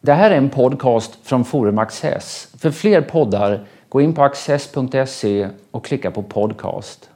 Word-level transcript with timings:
Det 0.00 0.12
här 0.12 0.30
är 0.30 0.36
en 0.36 0.50
podcast 0.50 1.18
från 1.22 1.44
Forum 1.44 1.78
Access. 1.78 2.48
För 2.58 2.70
fler 2.70 3.00
poddar, 3.00 3.66
gå 3.88 4.00
in 4.00 4.14
på 4.14 4.22
access.se 4.22 5.48
och 5.70 5.84
klicka 5.84 6.10
på 6.10 6.22
podcast. 6.22 7.10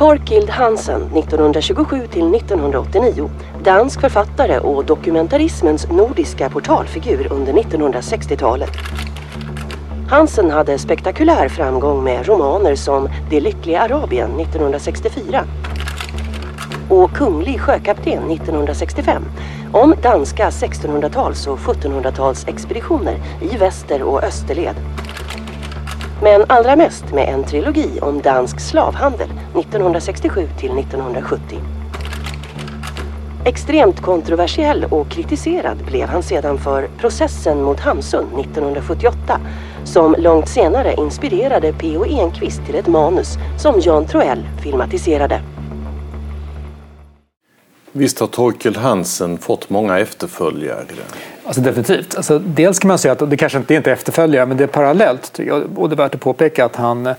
Torkild 0.00 0.50
Hansen 0.50 1.02
1927 1.02 2.06
till 2.06 2.34
1989. 2.34 3.30
Dansk 3.64 4.00
författare 4.00 4.58
och 4.58 4.84
dokumentarismens 4.84 5.88
nordiska 5.90 6.50
portalfigur 6.50 7.32
under 7.32 7.52
1960-talet. 7.52 8.70
Hansen 10.10 10.50
hade 10.50 10.78
spektakulär 10.78 11.48
framgång 11.48 12.04
med 12.04 12.26
romaner 12.26 12.74
som 12.74 13.08
Det 13.30 13.40
lyckliga 13.40 13.80
Arabien 13.80 14.40
1964 14.40 15.44
och 16.90 17.10
Kunglig 17.10 17.60
sjökapten 17.60 18.30
1965 18.30 19.22
om 19.72 19.94
danska 20.02 20.50
1600-tals 20.50 21.46
och 21.46 21.58
1700-talsexpeditioner 21.58 23.16
i 23.52 23.56
väster 23.56 24.02
och 24.02 24.24
österled. 24.24 24.76
Men 26.22 26.44
allra 26.48 26.76
mest 26.76 27.12
med 27.12 27.28
en 27.28 27.44
trilogi 27.44 28.00
om 28.00 28.20
dansk 28.20 28.60
slavhandel 28.60 29.28
1967 29.30 30.48
till 30.58 30.78
1970. 30.78 31.58
Extremt 33.44 34.00
kontroversiell 34.00 34.84
och 34.84 35.10
kritiserad 35.10 35.84
blev 35.86 36.08
han 36.08 36.22
sedan 36.22 36.58
för 36.58 36.88
processen 36.98 37.62
mot 37.62 37.80
Hamsun 37.80 38.24
1978 38.40 39.40
som 39.84 40.14
långt 40.18 40.48
senare 40.48 40.94
inspirerade 40.98 41.72
P.O. 41.72 42.04
Enquist 42.04 42.66
till 42.66 42.74
ett 42.74 42.88
manus 42.88 43.36
som 43.58 43.80
Jan 43.80 44.06
Troell 44.06 44.46
filmatiserade. 44.62 45.42
Visst 47.92 48.20
har 48.20 48.26
Torkel 48.26 48.76
Hansen 48.76 49.38
fått 49.38 49.70
många 49.70 49.98
efterföljare? 49.98 50.84
Alltså 51.50 51.62
definitivt. 51.62 52.16
Alltså, 52.16 52.38
dels 52.38 52.78
kan 52.78 52.88
man 52.88 52.98
säga 52.98 53.12
att 53.12 53.30
det 53.30 53.36
kanske 53.36 53.58
inte 53.58 53.74
är 53.74 53.88
efterföljare 53.88 54.46
men 54.46 54.56
det 54.56 54.64
är 54.64 54.68
parallellt. 54.68 55.40
Och 55.76 55.88
det 55.88 55.94
är 55.94 55.96
värt 55.96 56.14
att 56.14 56.20
påpeka 56.20 56.64
att 56.64 56.76
han 56.76 57.14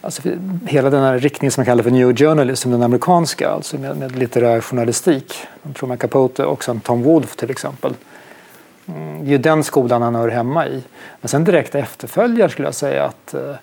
Alltså 0.00 0.22
hela 0.66 0.90
den 0.90 1.02
här 1.02 1.18
riktningen 1.18 1.52
som 1.52 1.60
man 1.60 1.66
kallar 1.66 1.82
för 1.82 1.90
new 1.90 2.16
journalism, 2.16 2.70
den 2.70 2.82
amerikanska, 2.82 3.50
alltså 3.50 3.78
med, 3.78 3.96
med 3.96 4.16
litterär 4.16 4.60
journalistik. 4.60 5.34
Truman 5.74 5.98
Capote 5.98 6.44
och 6.44 6.64
sen 6.64 6.80
Tom 6.80 7.02
Wolfe 7.02 7.36
till 7.36 7.50
exempel. 7.50 7.94
Mm, 8.88 9.24
det 9.24 9.28
är 9.28 9.30
ju 9.30 9.38
den 9.38 9.64
skolan 9.64 10.02
han 10.02 10.14
hör 10.14 10.28
hemma 10.28 10.66
i. 10.66 10.82
Men 11.20 11.28
sen 11.28 11.44
direkta 11.44 11.78
efterföljare 11.78 12.50
skulle 12.50 12.68
jag 12.68 12.74
säga 12.74 13.04
att 13.04 13.34
eh, 13.34 13.54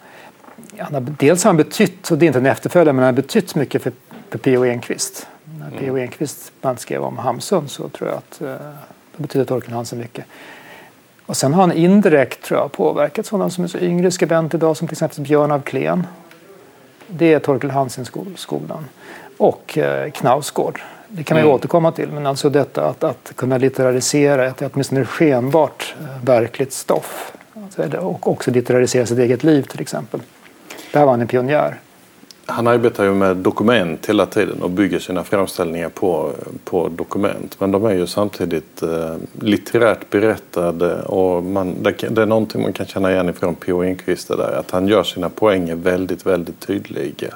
han 0.78 0.94
har, 0.94 1.02
dels 1.02 1.44
har 1.44 1.50
han 1.50 1.58
betytt, 1.58 2.12
och 2.12 2.18
det 2.18 2.26
är 2.26 2.28
inte 2.28 2.40
en 2.40 2.46
efterföljare, 2.46 2.94
men 2.94 3.06
han 3.06 3.16
har 3.16 3.22
betytt 3.22 3.56
mycket 3.56 3.84
för, 3.84 3.92
för 4.30 4.38
P.O. 4.38 4.66
Enquist. 4.66 5.28
När 5.60 5.70
P.O. 5.70 5.90
Mm. 5.90 6.02
Enquist 6.02 6.52
bland 6.62 6.80
skrev 6.80 7.04
om 7.04 7.18
Hamsun 7.18 7.70
så 7.70 7.90
tror 7.90 8.10
jag 8.10 8.18
att 8.18 8.42
eh, 8.42 8.68
det 9.18 9.22
betyder 9.22 9.46
Torkel 9.46 9.74
Hansen 9.74 10.00
mycket. 10.00 10.26
Och 11.26 11.38
sen 11.38 11.54
har 11.54 11.62
han 11.62 11.72
indirekt 11.72 12.44
tror 12.44 12.60
jag, 12.60 12.72
påverkat 12.72 13.26
sådana 13.26 13.50
som 13.50 13.64
är 13.64 13.68
så 13.68 13.78
yngre 13.78 14.12
skribenter 14.12 14.58
idag 14.58 14.78
som 14.78 14.88
till 14.88 14.94
exempel 14.94 15.24
Björn 15.24 15.52
af 15.52 15.64
Kleen 15.64 16.08
det 17.08 17.34
är 17.34 17.40
Torkel 17.40 17.72
Hansen-skolan. 17.72 18.86
Och 19.38 19.78
eh, 19.78 20.12
Knausgård. 20.12 20.82
Det 21.08 21.24
kan 21.24 21.38
mm. 21.38 21.48
vi 21.48 21.54
återkomma 21.54 21.92
till. 21.92 22.12
Men 22.12 22.26
alltså 22.26 22.50
detta 22.50 22.86
att, 22.90 23.04
att 23.04 23.34
kunna 23.36 23.58
litterarisera 23.58 24.46
ett 24.46 24.62
åtminstone 24.62 25.06
skenbart 25.06 25.96
eh, 26.00 26.26
verkligt 26.26 26.74
stoff. 26.74 27.34
Alltså, 27.64 27.98
och 27.98 28.32
också 28.32 28.52
litterarisera 28.52 29.06
sitt 29.06 29.20
eget 29.20 29.44
liv 29.44 29.62
till 29.62 29.82
exempel. 29.82 30.22
Där 30.94 31.06
var 31.06 31.12
han 31.12 31.22
en 31.22 31.28
pionjär 31.28 31.80
han 32.46 32.68
arbetar 32.68 33.04
ju 33.04 33.14
med 33.14 33.38
dokument 33.38 34.06
hela 34.10 34.26
tiden 34.26 34.62
och 34.62 34.70
bygger 34.70 35.00
sina 35.00 35.24
framställningar 35.24 35.90
på, 35.90 36.32
på 36.64 36.90
dokument. 36.90 37.56
Men 37.60 37.72
de 37.72 37.86
är 37.86 37.94
ju 37.94 38.08
samtidigt 38.08 38.84
eh, 38.84 39.16
litterärt 39.40 40.10
berättade 40.10 41.02
och 41.02 41.44
man, 41.44 41.84
det, 41.84 41.92
det, 41.92 42.22
är 42.22 42.26
någonting 42.26 42.62
man 42.62 42.74
kan 42.74 42.86
känna 42.86 43.12
igen 43.12 43.30
ifrån 43.30 43.56
P.O. 43.56 43.84
Enquist 43.84 44.28
där. 44.28 44.60
Att 44.60 44.72
han 44.72 44.88
gör 44.88 45.04
sina 45.04 45.30
poänger 45.30 45.76
väldigt, 45.76 46.26
väldigt 46.26 46.60
tydliga. 46.60 47.34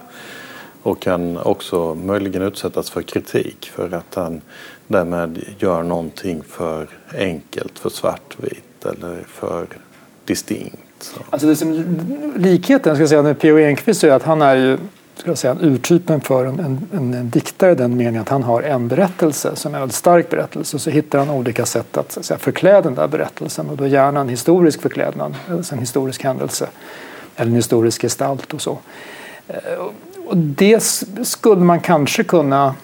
Och 0.84 1.02
kan 1.02 1.38
också 1.38 1.96
möjligen 1.96 2.42
utsättas 2.42 2.90
för 2.90 3.02
kritik 3.02 3.72
för 3.76 3.94
att 3.94 4.16
han 4.16 4.42
därmed 4.88 5.40
gör 5.60 5.84
någonting 5.84 6.44
för 6.48 6.88
enkelt, 7.18 7.80
för 7.80 7.90
svartvitt 7.90 8.86
eller 8.86 9.24
för 9.28 9.68
distinkt. 10.26 11.16
Alltså 11.30 11.48
det 11.48 11.56
som, 11.56 12.00
likheten 12.36 12.96
ska 12.96 13.02
jag 13.02 13.10
säga, 13.10 13.22
med 13.22 13.40
P.O. 13.40 13.58
Enquist 13.58 14.04
är 14.04 14.12
att 14.12 14.24
han 14.24 14.42
är 14.42 14.56
ju 14.56 14.78
skulle 15.20 15.32
jag 15.32 15.38
säga, 15.38 15.58
urtypen 15.62 16.22
för 16.22 16.46
en, 16.46 16.60
en, 16.60 17.14
en, 17.14 17.30
diktare 17.30 17.76
den 17.76 17.98
meningen 17.98 18.22
att 18.22 18.30
han 18.30 18.44
har 18.44 18.62
en 18.62 18.88
berättelse 18.88 19.56
som 19.56 19.74
är 19.74 19.76
en 19.76 19.82
väldigt 19.82 19.96
stark 19.96 20.30
berättelse. 20.30 20.78
Och 20.78 20.82
så 20.82 20.90
hittar 20.90 21.20
han 21.20 21.30
olika 21.30 21.66
sätt 21.66 21.98
att, 21.98 22.18
att 22.18 22.26
säga, 22.26 22.38
förklä 22.38 22.82
den 22.82 22.96
där 22.96 23.08
berättelsen. 23.08 23.70
Och 23.70 23.78
då 23.78 23.88
gärna 23.88 24.20
en 24.20 24.30
historisk 24.30 24.82
förklädnad, 24.82 25.36
alltså 25.50 25.76
en 25.76 25.80
historisk 25.80 26.24
händelse. 26.24 26.68
Eller 27.36 27.50
en 27.50 27.56
historisk 27.56 28.02
gestalt 28.02 28.54
och 28.54 28.62
så. 28.62 28.78
Eh, 29.48 29.58
och 30.26 30.38
det 30.38 30.84
skulle 31.24 31.62
man 31.62 31.80
kanske 31.80 32.24
kunna 32.24 32.76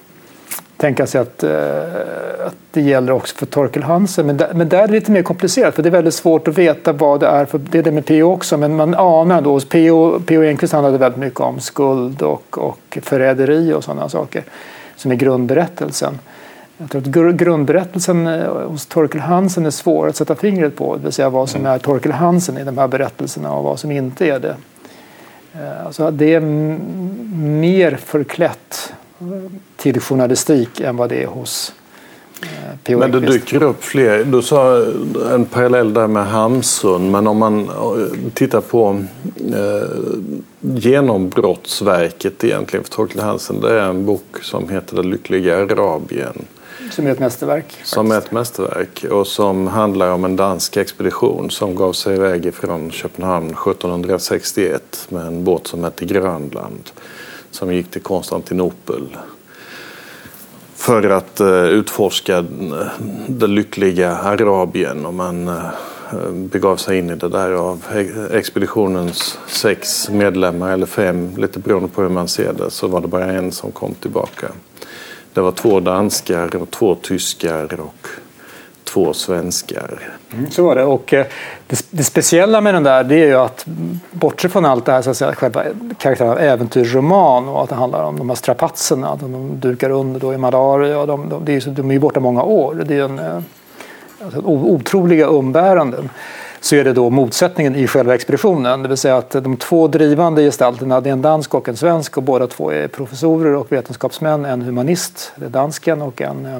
tänka 0.86 1.08
sig 1.08 1.22
att, 1.22 1.44
eh, 1.44 2.48
att 2.48 2.56
det 2.72 2.82
gäller 2.82 3.12
också 3.12 3.36
för 3.36 3.46
Torkel 3.46 3.84
Hansen. 3.84 4.26
Men 4.26 4.38
där, 4.38 4.54
men 4.54 4.70
där 4.70 4.84
är 4.84 4.88
det 4.88 4.94
lite 4.94 5.12
mer 5.12 5.24
komplicerat 5.24 5.76
för 5.76 5.84
det 5.84 5.90
är 5.90 5.92
väldigt 5.92 6.14
svårt 6.14 6.48
att 6.48 6.58
veta 6.58 6.94
vad 6.94 7.20
det 7.20 7.28
är. 7.28 7.46
För 7.46 7.58
det 7.58 7.78
är 7.78 7.84
det 7.84 7.92
med 7.92 8.06
PO 8.06 8.34
också 8.34 8.58
men 8.58 8.76
man 8.76 8.96
anar 8.96 9.42
då. 9.42 9.60
PO, 9.60 10.20
PO 10.20 10.44
Enquist 10.44 10.74
handlade 10.74 10.98
väldigt 10.98 11.20
mycket 11.20 11.40
om 11.40 11.60
skuld 11.60 12.22
och, 12.22 12.58
och 12.58 12.98
förräderi 13.02 13.74
och 13.74 13.84
sådana 13.84 14.10
saker 14.10 14.44
som 14.96 15.12
är 15.12 15.16
grundberättelsen. 15.16 16.20
Jag 16.78 16.92
tror 16.92 17.30
att 17.30 17.36
grundberättelsen 17.36 18.28
eh, 18.28 18.68
hos 18.68 18.86
Torkel 18.86 19.22
Hansen 19.22 19.66
är 19.66 19.72
svår 19.72 20.08
att 20.08 20.16
sätta 20.16 20.36
fingret 20.36 20.76
på. 20.76 20.96
Det 20.96 21.04
vill 21.04 21.12
säga 21.12 21.30
vad 21.30 21.50
som 21.50 21.62
mm. 21.62 21.72
är 21.72 21.80
Torkel 21.80 22.12
Hansen 22.12 22.58
i 22.58 22.64
de 22.64 22.78
här 22.78 22.88
berättelserna 22.88 23.54
och 23.54 23.64
vad 23.64 23.80
som 23.80 23.92
inte 23.92 24.28
är 24.28 24.40
det. 24.40 24.56
Eh, 25.54 25.86
alltså 25.86 26.12
det 26.12 26.34
är 26.34 26.42
mer 27.36 27.96
förklätt 27.96 28.94
till 29.78 30.00
journalistik 30.00 30.80
än 30.80 30.98
vad 30.98 31.10
det 31.10 31.24
är 31.24 31.28
hos 31.28 31.74
eh, 32.42 32.48
P.O. 32.84 33.00
Men 33.00 33.12
det 33.12 33.20
dyker 33.20 33.64
upp 33.64 33.84
fler. 33.84 34.24
Du 34.24 34.42
sa 34.42 34.86
en 35.34 35.46
parallell 35.46 35.94
där 35.94 36.08
med 36.08 36.28
Hamsun. 36.28 37.12
Men 37.12 37.28
om 37.28 37.38
man 37.38 37.70
eh, 37.70 38.32
tittar 38.34 38.62
på 38.62 39.04
eh, 39.54 39.90
genombrottsverket 40.60 42.44
egentligen 42.44 42.84
för 42.84 42.92
Torkel 42.92 43.22
Hansen. 43.22 43.62
Det 43.62 43.80
är 43.80 43.90
en 43.90 44.06
bok 44.06 44.38
som 44.42 44.70
heter 44.70 44.96
Det 44.96 45.04
lyckliga 45.04 45.58
Arabien. 45.58 46.46
Som 46.92 47.08
är 47.08 47.12
ett 47.12 47.20
mästerverk. 47.20 47.78
Som 47.84 48.12
är 48.12 48.18
ett 48.18 48.32
mästerverk 48.32 49.06
och 49.12 49.28
som 49.28 49.68
handlar 49.68 50.12
om 50.12 50.26
en 50.26 50.36
dansk 50.36 50.78
expedition 50.78 51.52
som 51.52 51.76
gav 51.76 51.94
sig 51.94 52.16
iväg 52.16 52.54
från 52.54 52.92
Köpenhamn 52.92 53.50
1761 53.50 55.08
med 55.10 55.28
en 55.28 55.44
båt 55.44 55.68
som 55.68 55.84
hette 55.84 56.06
Grönland 56.06 56.90
som 57.56 57.74
gick 57.74 57.92
till 57.92 58.02
Konstantinopel 58.02 59.18
för 60.76 61.10
att 61.10 61.40
eh, 61.40 61.64
utforska 61.64 62.38
eh, 62.38 62.88
det 63.28 63.48
lyckliga 63.48 64.18
Arabien 64.18 65.06
och 65.06 65.14
man 65.14 65.48
eh, 65.48 66.32
begav 66.32 66.78
sig 66.78 66.98
in 66.98 67.10
i 67.10 67.16
det 67.16 67.30
där 67.30 67.52
av 67.52 67.84
expeditionens 68.32 69.40
sex 69.48 70.10
medlemmar 70.10 70.72
eller 70.72 70.86
fem, 70.86 71.32
lite 71.38 71.60
beroende 71.60 71.90
på 71.90 72.02
hur 72.02 72.10
man 72.10 72.28
ser 72.28 72.54
det, 72.54 72.72
så 72.72 72.88
var 72.88 73.02
det 73.02 73.08
bara 73.08 73.26
en 73.26 73.52
som 73.52 73.72
kom 73.72 73.94
tillbaka. 73.94 74.48
Det 75.34 75.42
var 75.42 75.52
två 75.52 75.80
danskar 75.80 76.56
och 76.56 76.72
två 76.72 76.96
tyskar 76.96 77.80
och 77.80 78.08
två 78.96 79.14
svenskar. 79.14 80.00
Mm, 80.34 80.52
så 80.52 80.66
var 80.66 80.76
det. 80.76 80.84
Och 80.84 81.14
eh, 81.14 81.26
det, 81.68 81.86
det, 81.90 82.04
speciella 82.04 82.62
med 82.62 82.74
den 82.74 82.84
där 82.84 83.04
det 83.04 83.16
är 83.16 83.26
ju 83.26 83.36
att 83.36 83.66
bortsett 84.12 84.52
från 84.52 84.66
allt 84.66 84.86
det 84.86 84.92
här 84.92 85.02
så 85.02 85.10
att 85.10 85.18
säga, 85.18 85.36
själva 85.36 85.64
karaktären 85.98 86.32
av 86.32 86.40
äventyrsroman 86.40 87.48
och 87.48 87.64
att 87.64 87.70
det 87.70 87.76
handlar 87.76 88.04
om 88.04 88.18
de 88.18 88.30
här 88.30 88.36
strapatserna, 88.36 89.16
de 89.16 89.60
dukar 89.60 89.90
under 89.90 90.20
då 90.20 90.34
i 90.34 90.38
malaria. 90.38 91.00
Och 91.00 91.08
de, 91.08 91.30
de, 91.30 91.46
de, 91.46 91.56
är, 91.56 91.70
de 91.70 91.90
är 91.90 91.94
ju 91.94 92.00
borta 92.00 92.20
många 92.20 92.44
år. 92.44 92.84
Det 92.86 92.96
är 92.96 93.04
en, 93.04 93.20
eh, 93.20 93.40
alltså, 94.24 94.42
otroliga 94.46 95.26
umbäranden 95.26 96.10
så 96.62 96.76
är 96.76 96.84
det 96.84 96.94
då 96.94 97.10
motsättningen 97.10 97.76
i 97.76 97.88
själva 97.88 98.16
expeditionen. 98.16 98.82
Det 98.82 98.88
vill 98.88 98.98
säga 98.98 99.18
att 99.18 99.32
de 99.32 99.58
två 99.58 99.88
drivande 99.88 100.42
gestalterna, 100.42 101.02
det 101.02 101.10
är 101.10 101.14
en 101.14 101.22
dansk 101.22 101.54
och 101.54 101.70
en 101.70 101.78
svensk 101.78 102.18
och 102.18 102.24
båda 102.24 102.48
två 102.48 102.72
är 102.72 102.88
professorer 102.88 103.56
och 103.56 103.72
vetenskapsmän. 103.72 104.46
En 104.46 104.62
humanist, 104.62 105.32
det 105.36 105.46
är 105.46 105.50
dansken, 105.50 106.02
och 106.02 106.22
en 106.22 106.46
eh, 106.46 106.60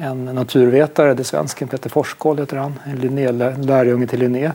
en 0.00 0.24
naturvetare, 0.24 1.14
det 1.14 1.22
är 1.22 1.24
svensken 1.24 1.68
Peter 1.68 1.90
Forsskål 1.90 2.38
heter 2.38 2.56
han, 2.56 2.80
en 2.84 3.66
lärjunge 3.66 4.06
till 4.06 4.18
Linné. 4.18 4.52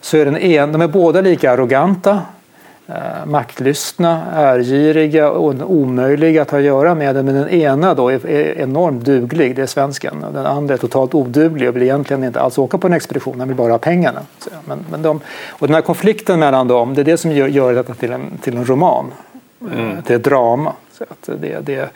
Så 0.00 0.16
är 0.16 0.24
den 0.24 0.36
en, 0.36 0.72
de 0.72 0.82
är 0.82 0.88
båda 0.88 1.20
lika 1.20 1.52
arroganta. 1.52 2.20
eh, 2.90 3.26
maktlystna, 3.26 4.22
ärgiriga 4.34 5.30
och 5.30 5.54
omöjliga 5.70 6.42
att 6.42 6.50
ha 6.50 6.58
att 6.58 6.64
göra 6.64 6.94
med. 6.94 7.24
Men 7.24 7.34
den 7.34 7.48
ena 7.48 7.94
då 7.94 8.08
är, 8.08 8.26
är 8.26 8.58
enormt 8.58 9.04
duglig, 9.04 9.56
det 9.56 9.62
är 9.62 9.66
svensken. 9.66 10.24
Och 10.24 10.32
den 10.32 10.46
andra 10.46 10.74
är 10.74 10.78
totalt 10.78 11.14
oduglig 11.14 11.68
och 11.68 11.76
vill 11.76 11.82
egentligen 11.82 12.24
inte 12.24 12.40
alls 12.40 12.58
åka 12.58 12.78
på 12.78 12.86
en 12.86 12.92
expedition, 12.92 13.38
han 13.38 13.48
vill 13.48 13.56
bara 13.56 13.72
ha 13.72 13.78
pengarna. 13.78 14.20
Men, 14.64 14.84
men 14.90 15.02
de, 15.02 15.20
och 15.48 15.66
den 15.66 15.74
här 15.74 15.82
konflikten 15.82 16.38
mellan 16.38 16.68
dem, 16.68 16.94
det 16.94 17.00
är 17.00 17.04
det 17.04 17.16
som 17.16 17.32
gör, 17.32 17.48
gör 17.48 17.74
detta 17.74 17.94
till 17.94 18.12
en, 18.12 18.38
till 18.42 18.56
en 18.56 18.64
roman, 18.64 19.12
mm. 19.60 20.02
till 20.02 20.16
ett 20.16 20.24
drama. 20.24 20.72
Så 20.92 21.04
att 21.04 21.40
det, 21.40 21.58
det, 21.60 21.90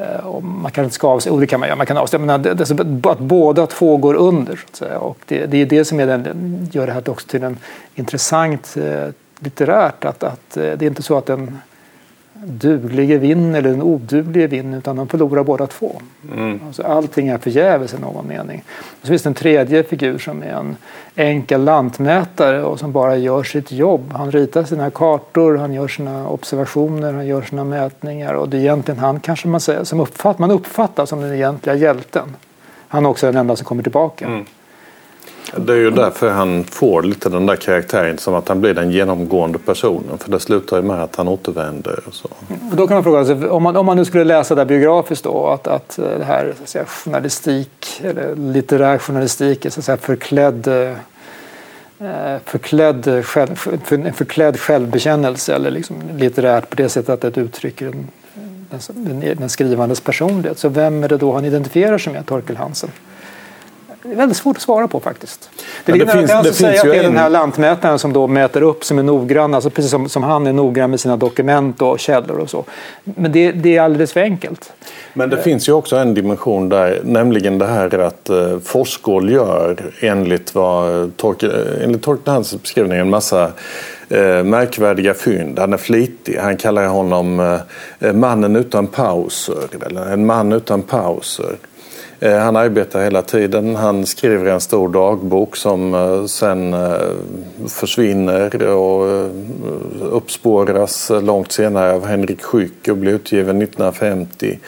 Eh, 0.00 0.26
och 0.26 0.44
man 0.44 0.62
kanske 0.62 0.82
inte 0.82 0.94
ska 0.94 1.08
avslöja, 1.08 1.36
oh, 1.36 1.40
det 1.40 1.46
kan 1.46 1.60
man 1.60 1.68
göra, 1.68 1.76
man 1.76 1.86
kan 1.86 1.96
avslöja, 1.96 2.24
men 2.24 2.42
det, 2.42 2.54
det, 2.54 3.10
att 3.10 3.18
båda 3.18 3.66
två 3.66 3.96
går 3.96 4.14
under. 4.14 4.60
Så 4.72 4.86
och 4.98 5.18
det, 5.26 5.46
det 5.46 5.58
är 5.58 5.66
det 5.66 5.84
som 5.84 6.00
är 6.00 6.06
den, 6.06 6.68
gör 6.72 6.86
det 6.86 6.92
här 6.92 7.10
också 7.10 7.26
till 7.26 7.42
en 7.42 7.58
intressant 7.94 8.76
eh, 8.76 9.08
litterärt. 9.38 10.04
Att, 10.04 10.22
att 10.22 10.56
eh, 10.56 10.62
det 10.62 10.82
är 10.82 10.86
inte 10.86 11.02
så 11.02 11.18
att 11.18 11.26
den 11.26 11.58
duglige 12.44 13.18
vinner 13.18 13.58
eller 13.58 13.70
den 13.70 13.82
oduglige 13.82 14.46
vinner 14.46 14.78
utan 14.78 14.96
de 14.96 15.08
förlorar 15.08 15.44
båda 15.44 15.66
två. 15.66 16.02
Mm. 16.32 16.60
Alltså, 16.66 16.82
allting 16.82 17.28
är 17.28 17.38
förgäves 17.38 17.94
i 17.94 17.98
någon 17.98 18.26
mening. 18.26 18.62
Och 19.00 19.06
så 19.06 19.06
finns 19.06 19.22
det 19.22 19.28
en 19.28 19.34
tredje 19.34 19.82
figur 19.82 20.18
som 20.18 20.42
är 20.42 20.46
en 20.46 20.76
enkel 21.16 21.64
lantmätare 21.64 22.62
och 22.62 22.78
som 22.78 22.92
bara 22.92 23.16
gör 23.16 23.42
sitt 23.42 23.72
jobb. 23.72 24.12
Han 24.12 24.30
ritar 24.30 24.64
sina 24.64 24.90
kartor, 24.90 25.56
han 25.56 25.72
gör 25.72 25.88
sina 25.88 26.28
observationer, 26.28 27.12
han 27.12 27.26
gör 27.26 27.42
sina 27.42 27.64
mätningar 27.64 28.34
och 28.34 28.48
det 28.48 28.56
är 28.56 28.60
egentligen 28.60 29.00
han 29.00 29.20
kanske 29.20 29.48
man 29.48 29.60
säger 29.60 29.84
som 29.84 30.00
uppfatt, 30.00 30.38
man 30.38 30.50
uppfattar 30.50 31.06
som 31.06 31.20
den 31.20 31.34
egentliga 31.34 31.74
hjälten. 31.74 32.36
Han 32.88 33.06
är 33.06 33.10
också 33.10 33.26
den 33.26 33.36
enda 33.36 33.56
som 33.56 33.64
kommer 33.64 33.82
tillbaka. 33.82 34.26
Mm. 34.26 34.44
Det 35.56 35.72
är 35.72 35.76
ju 35.76 35.90
därför 35.90 36.30
han 36.30 36.64
får 36.64 37.02
lite 37.02 37.28
den 37.28 37.46
där 37.46 37.56
karaktären 37.56 38.18
som 38.18 38.34
att 38.34 38.48
han 38.48 38.60
blir 38.60 38.74
den 38.74 38.90
genomgående 38.90 39.58
personen. 39.58 40.18
För 40.18 40.30
det 40.30 40.40
slutar 40.40 40.76
ju 40.76 40.82
med 40.82 41.02
att 41.02 41.16
han 41.16 41.28
återvänder. 41.28 42.00
Och 42.06 42.14
så. 42.14 42.28
Mm. 42.48 42.60
Då 42.76 42.86
kan 42.86 42.94
man 42.94 43.04
fråga 43.04 43.24
sig, 43.24 43.48
om 43.48 43.62
man, 43.62 43.76
om 43.76 43.86
man 43.86 43.96
nu 43.96 44.04
skulle 44.04 44.24
läsa 44.24 44.54
det 44.54 44.64
biografiskt 44.64 45.24
då, 45.24 45.46
att, 45.46 45.66
att 45.66 45.98
eh, 45.98 46.04
det 46.18 46.24
här 46.24 46.54
så 46.56 46.62
att 46.62 46.68
säga, 46.68 46.84
journalistik, 46.84 48.00
eller 48.04 48.36
litterär 48.36 48.98
journalistik 48.98 49.64
är 49.64 49.70
så 49.70 49.80
att 49.80 49.84
säga, 49.84 49.96
förklädd 49.96 50.66
eh, 50.66 50.92
förklädd, 52.44 53.24
själv, 53.24 53.54
för, 53.54 54.12
förklädd 54.12 54.60
självbekännelse 54.60 55.54
eller 55.54 55.70
liksom 55.70 55.96
litterärt 56.16 56.70
på 56.70 56.76
det 56.76 56.88
sättet 56.88 57.24
att 57.24 57.34
det 57.34 57.40
uttrycker 57.40 57.86
en, 57.86 58.08
den, 58.86 59.20
den 59.20 59.48
skrivandes 59.48 60.00
personlighet. 60.00 60.58
Så 60.58 60.68
vem 60.68 61.04
är 61.04 61.08
det 61.08 61.16
då 61.16 61.32
han 61.32 61.44
identifierar 61.44 61.98
sig 61.98 62.12
med, 62.12 62.26
Torkel 62.26 62.56
Hansen? 62.56 62.90
Det 64.02 64.12
är 64.12 64.16
väldigt 64.16 64.36
svårt 64.36 64.56
att 64.56 64.62
svara 64.62 64.88
på 64.88 65.00
faktiskt. 65.00 65.50
Det, 65.84 65.92
ja, 65.92 66.04
det 66.04 66.12
finns, 66.12 66.30
kan 66.30 66.38
alltså 66.38 66.54
säga 66.54 66.80
att 66.80 66.86
det 66.86 66.96
är 66.96 66.98
en... 66.98 67.04
den 67.04 67.16
här 67.16 67.30
lantmätaren 67.30 67.98
som 67.98 68.12
då 68.12 68.26
mäter 68.26 68.62
upp 68.62 68.84
som 68.84 68.98
är 68.98 69.02
noggrann, 69.02 69.54
alltså 69.54 69.70
precis 69.70 69.90
som, 69.90 70.08
som 70.08 70.22
han 70.22 70.46
är 70.46 70.52
noggrann 70.52 70.90
med 70.90 71.00
sina 71.00 71.16
dokument 71.16 71.82
och 71.82 72.00
källor 72.00 72.38
och 72.38 72.50
så. 72.50 72.64
Men 73.04 73.32
det, 73.32 73.52
det 73.52 73.76
är 73.76 73.82
alldeles 73.82 74.12
för 74.12 74.20
enkelt. 74.20 74.72
Men 75.12 75.30
det 75.30 75.36
eh. 75.36 75.42
finns 75.42 75.68
ju 75.68 75.72
också 75.72 75.96
en 75.96 76.14
dimension 76.14 76.68
där, 76.68 77.00
nämligen 77.04 77.58
det 77.58 77.66
här 77.66 77.98
att 77.98 78.28
eh, 78.28 78.58
Forsgård 78.64 79.30
gör 79.30 79.92
enligt 80.00 80.54
vad 80.54 81.16
Torkel, 81.16 81.78
enligt 81.82 82.02
Torkel 82.02 82.32
Hansens 82.32 82.62
beskrivning 82.62 82.98
en 82.98 83.10
massa 83.10 83.52
eh, 84.08 84.42
märkvärdiga 84.44 85.14
fynd. 85.14 85.58
Han 85.58 85.72
är 85.72 85.76
flitig. 85.76 86.36
Han 86.36 86.56
kallar 86.56 86.86
honom 86.86 87.40
eh, 88.00 88.12
mannen 88.12 88.56
utan 88.56 88.86
pauser, 88.86 89.84
eller 89.86 90.12
en 90.12 90.26
man 90.26 90.52
utan 90.52 90.82
pauser. 90.82 91.56
Eh, 92.22 92.38
han 92.38 92.56
arbetar 92.56 93.02
hela 93.02 93.22
tiden. 93.22 93.76
Han 93.76 94.06
skriver 94.06 94.50
en 94.50 94.60
stor 94.60 94.88
dagbok 94.88 95.56
som 95.56 95.94
eh, 95.94 96.24
sen 96.24 96.74
eh, 96.74 96.90
försvinner 97.68 98.66
och 98.66 99.30
uppspåras 100.16 101.10
långt 101.22 101.52
senare 101.52 101.92
av 101.92 102.06
Henrik 102.06 102.42
Schück 102.42 102.90
och 102.90 102.96
blir 102.96 103.12
utgiven 103.12 103.62
1950. 103.62 104.58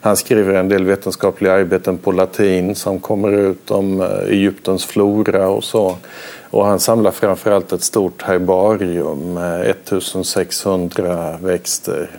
Han 0.00 0.16
skriver 0.16 0.54
en 0.54 0.68
del 0.68 0.84
vetenskapliga 0.84 1.52
arbeten 1.52 1.98
på 1.98 2.12
latin 2.12 2.74
som 2.74 3.00
kommer 3.00 3.32
ut 3.32 3.70
om 3.70 4.00
Egyptens 4.28 4.84
flora 4.84 5.48
och 5.48 5.64
så. 5.64 5.96
Och 6.50 6.66
han 6.66 6.80
samlar 6.80 7.10
framförallt 7.10 7.72
ett 7.72 7.82
stort 7.82 8.22
herbarium 8.22 9.34
med 9.34 9.60
1600 9.60 11.36
växter 11.42 12.10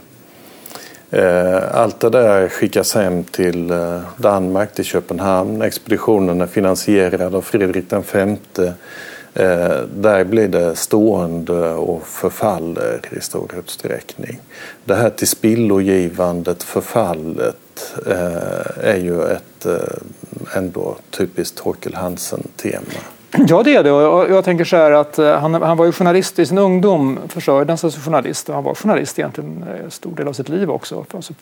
Eh, 1.13 1.75
allt 1.75 1.99
det 1.99 2.09
där 2.09 2.49
skickas 2.49 2.95
hem 2.95 3.23
till 3.23 3.71
eh, 3.71 4.01
Danmark, 4.17 4.73
till 4.73 4.85
Köpenhamn. 4.85 5.61
Expeditionen 5.61 6.41
är 6.41 6.47
finansierad 6.47 7.35
av 7.35 7.41
Fredrik 7.41 7.85
V. 8.13 8.37
Eh, 9.33 9.79
där 9.95 10.23
blir 10.23 10.47
det 10.47 10.75
stående 10.75 11.73
och 11.73 12.07
förfaller 12.07 12.99
i 13.11 13.21
stor 13.21 13.51
utsträckning. 13.59 14.39
Det 14.85 14.95
här 14.95 15.09
tillspillogivandet, 15.09 16.63
förfallet, 16.63 17.57
är 18.81 18.97
ju 18.97 19.23
ett 19.23 19.67
ändå 20.55 20.95
typiskt 21.11 21.57
Torkel 21.57 21.93
Hansen-tema. 21.93 22.99
Ja, 23.47 23.63
det 23.63 23.75
är 23.75 23.83
det. 23.83 23.91
Och 23.91 24.31
jag 24.31 24.45
tänker 24.45 24.65
så 24.65 24.75
att 24.75 25.19
eh, 25.19 25.39
han, 25.39 25.53
han 25.53 25.77
var 25.77 25.85
ju 25.85 25.91
journalist 25.91 26.39
i 26.39 26.45
sin 26.45 26.57
ungdom, 26.57 27.19
försörjde 27.27 27.77
sig 27.77 27.91
som 27.91 28.01
journalist 28.01 28.49
och 28.49 28.55
han 28.55 28.63
var 28.63 28.75
journalist 28.75 29.19
egentligen 29.19 29.65
en 29.83 29.91
stor 29.91 30.15
del 30.15 30.27
av 30.27 30.33
sitt 30.33 30.49
liv 30.49 30.71
också. 30.71 31.05
Alltså 31.11 31.33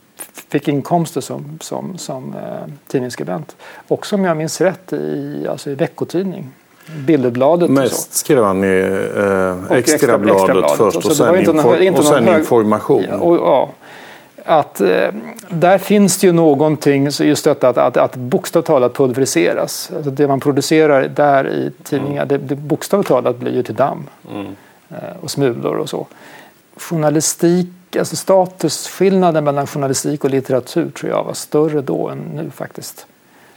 fick 0.50 0.68
inkomster 0.68 1.22
som, 1.22 1.58
som, 1.62 1.98
som 1.98 2.34
eh, 2.34 2.74
tidningsskribent. 2.88 3.56
Också 3.88 4.16
om 4.16 4.26
jag 4.26 4.38
minns 4.38 4.62
rätt 4.62 4.94
i, 4.94 5.46
alltså 5.50 5.70
i 5.70 5.76
veckotidning. 5.76 6.50
Bilderbladet 7.06 7.70
Mest 7.70 8.14
skrev 8.14 8.44
han 8.44 8.64
i 8.64 8.80
eh, 9.18 9.78
extrabladet, 9.78 10.44
extra, 10.44 10.60
extra 10.60 10.78
först 10.78 10.98
och, 10.98 11.06
och 11.06 11.16
sen, 11.16 11.36
infor 11.84 12.00
och 12.00 12.06
sen 12.06 12.28
information. 12.28 13.06
Ja, 13.10 13.16
och, 13.16 13.36
ja, 13.36 13.70
att 14.46 14.82
eh, 14.82 15.08
där 15.50 15.78
finns 15.78 16.18
det 16.18 16.28
ju 16.28 16.34
någonting, 16.34 17.10
just 17.20 17.44
detta 17.44 17.70
att, 17.70 17.78
att, 17.78 17.98
att 17.98 18.16
bokstavligt 18.16 18.68
talat 18.68 18.94
pulveriseras. 18.94 19.92
Alltså 19.96 20.12
det 20.12 20.28
man 20.28 20.40
producerar 20.40 21.08
där 21.08 21.48
i 21.48 21.72
tidningar, 21.84 22.24
mm. 22.24 22.28
det, 22.28 22.38
det 22.38 22.56
bokstavligt 22.56 23.08
talat 23.08 23.38
blir 23.38 23.52
ju 23.52 23.64
till 23.64 23.76
damm 23.76 24.10
mm. 24.32 24.56
eh, 24.90 25.18
och 25.22 25.32
smulor 25.32 25.78
och 25.78 25.90
så. 25.90 26.08
Journalistik, 26.76 27.96
alltså 28.00 28.16
statusskillnaden 28.16 29.44
mellan 29.44 29.68
journalistik 29.68 30.24
och 30.24 30.30
litteratur 30.30 30.90
tror 30.90 31.12
jag 31.12 31.24
var 31.24 31.34
större 31.34 31.82
då 31.82 32.10
än 32.10 32.18
nu 32.18 32.50
faktiskt. 32.50 33.06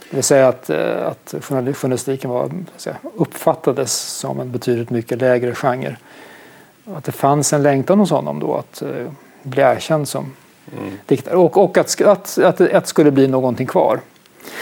Det 0.09 0.15
vill 0.15 0.23
säga 0.23 0.47
att, 0.47 0.69
eh, 0.69 1.07
att 1.07 1.35
journalistiken 1.41 2.29
var, 2.29 2.51
säga, 2.77 2.95
uppfattades 3.15 3.93
som 4.01 4.39
en 4.39 4.51
betydligt 4.51 4.89
mycket 4.89 5.21
lägre 5.21 5.55
genre. 5.55 5.97
Att 6.95 7.03
det 7.03 7.11
fanns 7.11 7.53
en 7.53 7.63
längtan 7.63 7.99
hos 7.99 8.11
honom 8.11 8.39
då 8.39 8.55
att 8.55 8.81
eh, 8.81 9.11
bli 9.43 9.61
erkänd 9.61 10.07
som 10.07 10.33
Mm. 10.71 11.39
Och, 11.39 11.57
och 11.57 11.77
att, 11.77 12.01
att, 12.01 12.37
att, 12.37 12.57
det 12.57 12.87
skulle 12.87 13.11
bli 13.11 13.27
någonting 13.27 13.67
kvar. 13.67 13.99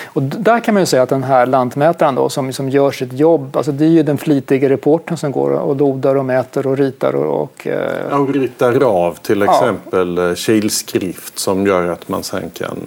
Och 0.05 0.21
där 0.23 0.59
kan 0.59 0.73
man 0.73 0.81
ju 0.81 0.85
säga 0.85 1.03
att 1.03 1.09
den 1.09 1.23
här 1.23 1.45
lantmätaren 1.45 2.15
då, 2.15 2.29
som, 2.29 2.53
som 2.53 2.69
gör 2.69 2.91
sitt 2.91 3.13
jobb, 3.13 3.57
alltså 3.57 3.71
det 3.71 3.85
är 3.85 3.89
ju 3.89 4.03
den 4.03 4.17
flitiga 4.17 4.69
reportern 4.69 5.17
som 5.17 5.31
går 5.31 5.49
och 5.49 5.75
lodar 5.75 6.15
och 6.15 6.25
mäter 6.25 6.67
och 6.67 6.77
ritar. 6.77 7.15
Och, 7.15 7.43
och, 7.43 7.67
eh... 7.67 8.19
och 8.19 8.33
ritar 8.33 8.83
av 8.83 9.13
till 9.13 9.41
exempel 9.41 10.17
ja. 10.17 10.29
Eh, 10.29 10.35
kilskrift 10.35 11.39
som 11.39 11.67
gör 11.67 11.87
att 11.87 12.09
man 12.09 12.23
sen 12.23 12.49
kan 12.49 12.77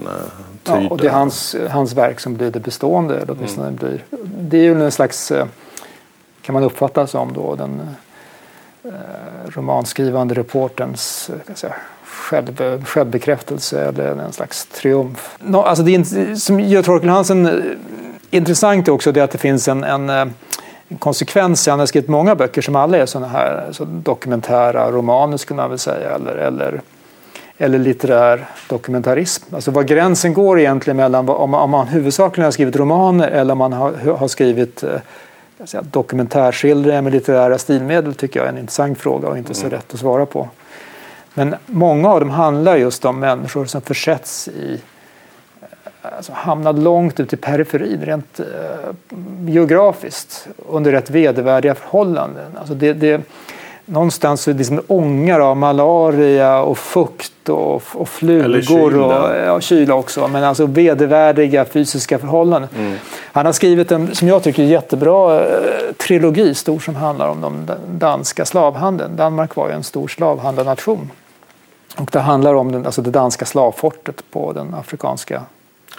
tyda. 0.64 0.78
Eh, 0.78 0.82
ja, 0.84 0.90
och 0.90 0.98
det 0.98 1.06
är 1.06 1.12
hans, 1.12 1.56
hans 1.70 1.92
verk 1.92 2.20
som 2.20 2.36
blir 2.36 2.50
det 2.50 2.60
bestående. 2.60 3.14
Eller 3.14 3.34
mm. 3.58 3.76
blir. 3.76 4.04
Det 4.38 4.58
är 4.58 4.62
ju 4.62 4.84
en 4.84 4.92
slags, 4.92 5.30
eh, 5.30 5.46
kan 6.42 6.52
man 6.52 6.62
uppfatta 6.62 7.06
som 7.06 7.32
då, 7.32 7.54
den 7.54 7.80
Eh, 8.86 9.50
romanskrivande 9.50 10.34
reporterns 10.34 11.30
eh, 11.48 11.54
säga, 11.54 11.74
själv, 12.04 12.84
självbekräftelse 12.84 13.80
eller 13.80 14.04
en 14.04 14.32
slags 14.32 14.66
triumf. 14.66 15.36
No, 15.38 15.56
alltså 15.56 15.84
det 15.84 16.04
som 16.38 16.60
gör 16.60 16.82
Torkel 16.82 17.08
Hansen 17.08 17.46
eh, 17.46 17.52
intressant 18.30 18.88
är 18.88 18.92
också 18.92 19.12
det 19.12 19.20
att 19.20 19.30
det 19.30 19.38
finns 19.38 19.68
en, 19.68 19.84
en, 19.84 20.10
en 20.10 20.32
konsekvens. 20.98 21.66
Han 21.66 21.78
har 21.78 21.86
skrivit 21.86 22.08
många 22.08 22.34
böcker 22.34 22.62
som 22.62 22.76
alla 22.76 22.98
är 22.98 23.06
sådana 23.06 23.28
här 23.28 23.68
så 23.72 23.84
dokumentära 23.84 24.90
romaner 24.90 25.36
skulle 25.36 25.56
man 25.56 25.70
väl 25.70 25.78
säga 25.78 26.14
eller, 26.14 26.34
eller, 26.34 26.80
eller 27.58 27.78
litterär 27.78 28.48
dokumentarism. 28.68 29.54
Alltså 29.54 29.70
var 29.70 29.82
gränsen 29.82 30.34
går 30.34 30.60
egentligen 30.60 30.96
mellan 30.96 31.28
om 31.28 31.50
man, 31.50 31.60
om 31.60 31.70
man 31.70 31.88
huvudsakligen 31.88 32.44
har 32.44 32.52
skrivit 32.52 32.76
romaner 32.76 33.28
eller 33.28 33.52
om 33.52 33.58
man 33.58 33.72
har, 33.72 33.92
har 34.18 34.28
skrivit 34.28 34.84
eh, 35.58 35.82
dokumentärskildringar 35.82 37.02
med 37.02 37.12
litterära 37.12 37.58
stilmedel 37.58 38.14
tycker 38.14 38.40
jag 38.40 38.46
är 38.46 38.52
en 38.52 38.58
intressant 38.58 38.98
fråga 38.98 39.28
och 39.28 39.38
inte 39.38 39.54
så 39.54 39.66
mm. 39.66 39.72
lätt 39.72 39.94
att 39.94 40.00
svara 40.00 40.26
på. 40.26 40.48
Men 41.34 41.54
många 41.66 42.08
av 42.08 42.20
dem 42.20 42.30
handlar 42.30 42.76
just 42.76 43.04
om 43.04 43.20
människor 43.20 43.64
som 43.64 43.80
försätts 43.80 44.48
i 44.48 44.80
alltså 46.16 46.32
hamnar 46.32 46.72
långt 46.72 47.20
ut 47.20 47.32
i 47.32 47.36
periferin 47.36 48.00
rent 48.00 48.40
eh, 48.40 48.46
geografiskt 49.46 50.48
under 50.68 50.92
rätt 50.92 51.10
vedervärdiga 51.10 51.74
förhållanden. 51.74 52.56
Alltså 52.58 52.74
det, 52.74 52.92
det, 52.92 53.20
någonstans 53.86 54.42
så 54.42 54.52
liksom 54.52 54.82
ångar 54.86 55.40
av 55.40 55.56
malaria 55.56 56.62
och 56.62 56.78
fukt 56.78 57.48
och, 57.48 57.82
och 57.94 58.08
flugor 58.08 58.60
kyla. 58.90 59.22
och 59.22 59.36
ja, 59.36 59.60
kyla 59.60 59.94
också. 59.94 60.28
Men 60.28 60.44
alltså 60.44 60.66
vedervärdiga 60.66 61.64
fysiska 61.64 62.18
förhållanden. 62.18 62.70
Mm. 62.78 62.98
Han 63.32 63.46
har 63.46 63.52
skrivit 63.52 63.92
en, 63.92 64.14
som 64.14 64.28
jag 64.28 64.42
tycker, 64.42 64.62
jättebra 64.62 65.40
eh, 65.40 65.48
trilogi, 65.96 66.54
stor, 66.54 66.78
som 66.78 66.96
handlar 66.96 67.28
om 67.28 67.40
den 67.40 67.70
danska 67.98 68.44
slavhandeln. 68.44 69.16
Danmark 69.16 69.56
var 69.56 69.68
ju 69.68 69.74
en 69.74 69.84
stor 69.84 70.08
slavhandlarnation. 70.08 71.10
Och 71.96 72.08
det 72.12 72.20
handlar 72.20 72.54
om 72.54 72.72
den, 72.72 72.86
alltså 72.86 73.02
det 73.02 73.10
danska 73.10 73.44
slavfortet 73.44 74.22
på 74.30 74.52
den 74.52 74.74
afrikanska 74.74 75.42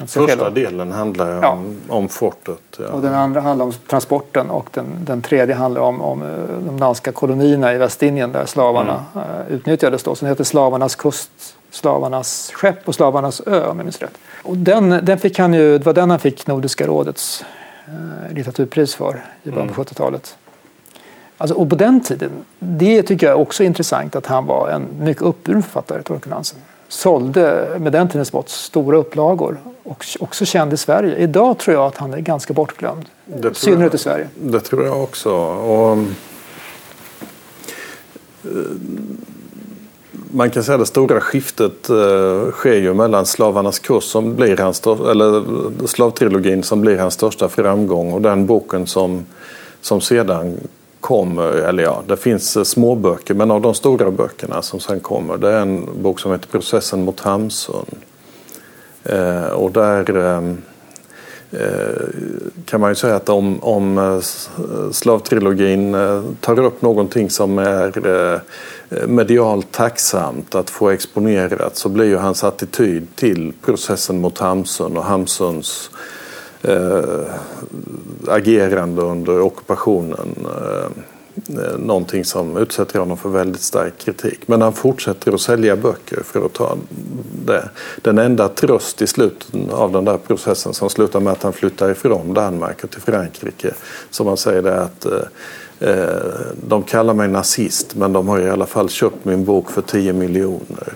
Första 0.06 0.50
delen 0.50 0.92
handlar 0.92 1.38
om, 1.52 1.76
ja. 1.88 1.96
om 1.96 2.10
fortet. 2.10 2.60
Ja. 2.80 2.88
Och 2.88 3.02
den 3.02 3.14
andra 3.14 3.42
handlar 3.42 3.66
om 3.66 3.74
transporten 3.88 4.50
och 4.50 4.70
den, 4.74 4.86
den 5.00 5.22
tredje 5.22 5.56
handlar 5.56 5.82
om, 5.82 6.02
om 6.02 6.22
eh, 6.22 6.28
de 6.66 6.80
danska 6.80 7.12
kolonierna 7.12 7.74
i 7.74 7.78
Västindien 7.78 8.32
där 8.32 8.46
slavarna 8.46 9.06
mm. 9.16 9.28
uh, 9.28 9.52
utnyttjades. 9.52 10.04
Då. 10.04 10.16
Så 10.16 10.26
den 10.26 10.30
heter 10.30 10.44
Slavarnas 10.44 10.96
kust, 10.96 11.30
Slavarnas 11.72 12.52
skepp 12.54 12.88
och 12.88 12.96
Slavarnas 12.96 13.42
ö 13.46 13.68
om 13.68 13.78
jag 13.78 13.86
minns 13.86 14.02
rätt. 14.02 14.18
Och 14.44 14.58
den, 14.58 14.90
den 14.90 15.20
fick 15.20 15.40
han 15.40 15.54
ju, 15.54 15.78
det 15.78 15.86
var 15.86 15.94
den 15.94 16.10
han 16.10 16.20
fick 16.20 16.48
Nordiska 16.48 16.88
rådets 16.88 17.46
uh, 17.90 18.34
litteraturpris 18.36 18.96
för 18.96 19.26
i 19.44 19.50
början 19.50 19.68
på 19.68 19.74
mm. 19.74 19.86
70-talet. 19.86 20.38
Alltså, 21.38 21.56
och 21.56 21.70
på 21.70 21.76
den 21.76 22.02
tiden, 22.02 22.32
det 22.60 23.04
tycker 23.04 23.28
jag 23.28 23.42
också 23.42 23.64
är 23.64 23.68
intressant 23.68 24.16
att 24.16 24.26
han 24.26 24.46
var 24.46 24.70
en 24.70 24.88
mycket 25.00 25.24
uppburen 25.24 25.64
författare, 25.64 26.02
Torkel 26.02 26.32
Hansen 26.34 26.60
sålde 26.88 27.76
med 27.80 27.92
den 27.92 28.10
tidens 28.10 28.34
mått 28.34 28.50
stora 28.50 28.98
upplagor 28.98 29.58
och 29.84 30.06
också 30.20 30.46
känd 30.46 30.74
i 30.74 30.78
Sverige. 30.78 31.18
Idag 31.18 31.58
tror 31.58 31.76
jag 31.76 31.86
att 31.86 31.98
han 31.98 32.14
är 32.14 32.20
ganska 32.20 32.54
bortglömd. 32.54 33.06
I 33.28 33.54
synnerhet 33.54 33.94
i 33.94 33.98
Sverige. 33.98 34.28
Det 34.36 34.60
tror 34.60 34.86
jag 34.86 35.04
också. 35.04 35.32
Och, 35.32 35.98
eh, 38.44 38.52
man 40.32 40.50
kan 40.50 40.64
säga 40.64 40.76
att 40.76 40.82
det 40.82 40.86
stora 40.86 41.22
skiftet 41.22 41.90
uh, 41.90 42.52
sker 42.52 42.76
ju 42.76 42.94
mellan 42.94 43.26
Slavarnas 43.26 43.80
kurs 43.80 44.04
som 44.04 44.36
blir 44.36 44.58
hans 44.58 44.88
eller 44.88 45.44
slavtrilogin 45.88 46.64
som 46.64 46.82
blir 46.82 46.98
hans 46.98 47.14
största 47.14 47.50
framgång 47.50 48.14
och 48.14 48.22
den 48.22 48.46
boken 48.46 48.88
som, 48.88 49.26
som 49.82 50.02
sedan 50.02 50.58
kommer, 51.02 51.52
eller 51.52 51.84
ja, 51.84 52.04
det 52.08 52.18
finns 52.18 52.58
eh, 52.58 52.64
småböcker, 52.64 53.34
men 53.34 53.52
av 53.52 53.62
de 53.62 53.74
stora 53.74 54.12
böckerna 54.12 54.62
som 54.62 54.80
sen 54.80 55.00
kommer, 55.00 55.38
det 55.38 55.52
är 55.52 55.62
en 55.62 55.90
bok 56.02 56.20
som 56.20 56.32
heter 56.32 56.48
Processen 56.48 57.06
mot 57.06 57.20
Hamsun. 57.20 57.86
Eh, 59.04 59.46
och 59.46 59.72
där 59.72 60.18
eh, 60.18 60.54
eh 61.62 62.08
kan 62.66 62.82
man 62.82 62.92
ju 62.92 62.96
säga 62.96 63.16
att 63.16 63.30
om, 63.30 63.64
om 63.64 63.98
eh, 63.98 64.20
slavtrilogin 64.92 65.96
tar 66.40 66.60
upp 66.60 66.82
någonting 66.82 67.30
som 67.30 67.58
är 67.58 68.42
medialt 69.08 69.72
tacksamt 69.72 70.56
att 70.56 70.70
få 70.70 70.90
exponerat 70.90 71.78
så 71.78 71.90
blir 71.90 72.06
ju 72.06 72.18
hans 72.18 72.44
attityd 72.44 73.08
till 73.16 73.54
processen 73.66 74.22
mot 74.22 74.38
Hamsun 74.38 74.98
och 74.98 75.04
Hamsuns 75.04 75.90
eh, 76.62 77.26
agerande 78.28 79.02
under 79.02 79.42
ockupationen 79.42 80.36
eh, 80.46 80.86
eh, 81.64 81.78
någonting 81.78 82.26
som 82.26 82.58
utsätter 82.58 83.00
honom 83.00 83.18
för 83.18 83.30
väldigt 83.30 83.62
stark 83.62 83.98
kritik. 83.98 84.40
Men 84.46 84.62
han 84.62 84.74
fortsätter 84.74 85.34
att 85.34 85.42
sälja 85.42 85.76
böcker 85.76 86.24
för 86.24 86.46
att 86.46 86.54
ta 86.54 86.78
det. 87.46 87.70
Den 88.02 88.18
enda 88.18 88.50
tröst 88.50 89.02
i 89.02 89.08
slutet 89.08 89.72
av 89.72 89.92
den 89.92 90.06
där 90.06 90.18
processen 90.18 90.74
som 90.74 90.90
slutar 90.90 91.20
med 91.20 91.34
att 91.34 91.44
han 91.44 91.54
flyttar 91.54 91.92
ifrån 91.92 92.34
Danmark 92.34 92.84
och 92.84 92.90
till 92.92 93.02
Frankrike. 93.02 93.74
Som 94.10 94.28
han 94.28 94.38
säger 94.38 94.64
är 94.64 94.78
att 94.78 95.06
eh, 95.06 95.90
eh, 95.90 96.22
de 96.68 96.84
kallar 96.84 97.14
mig 97.14 97.28
nazist 97.28 97.96
men 97.96 98.14
de 98.14 98.28
har 98.28 98.40
i 98.40 98.50
alla 98.50 98.66
fall 98.66 98.90
köpt 98.90 99.26
min 99.26 99.46
bok 99.46 99.72
för 99.72 99.82
10 99.82 100.14
miljoner. 100.14 100.94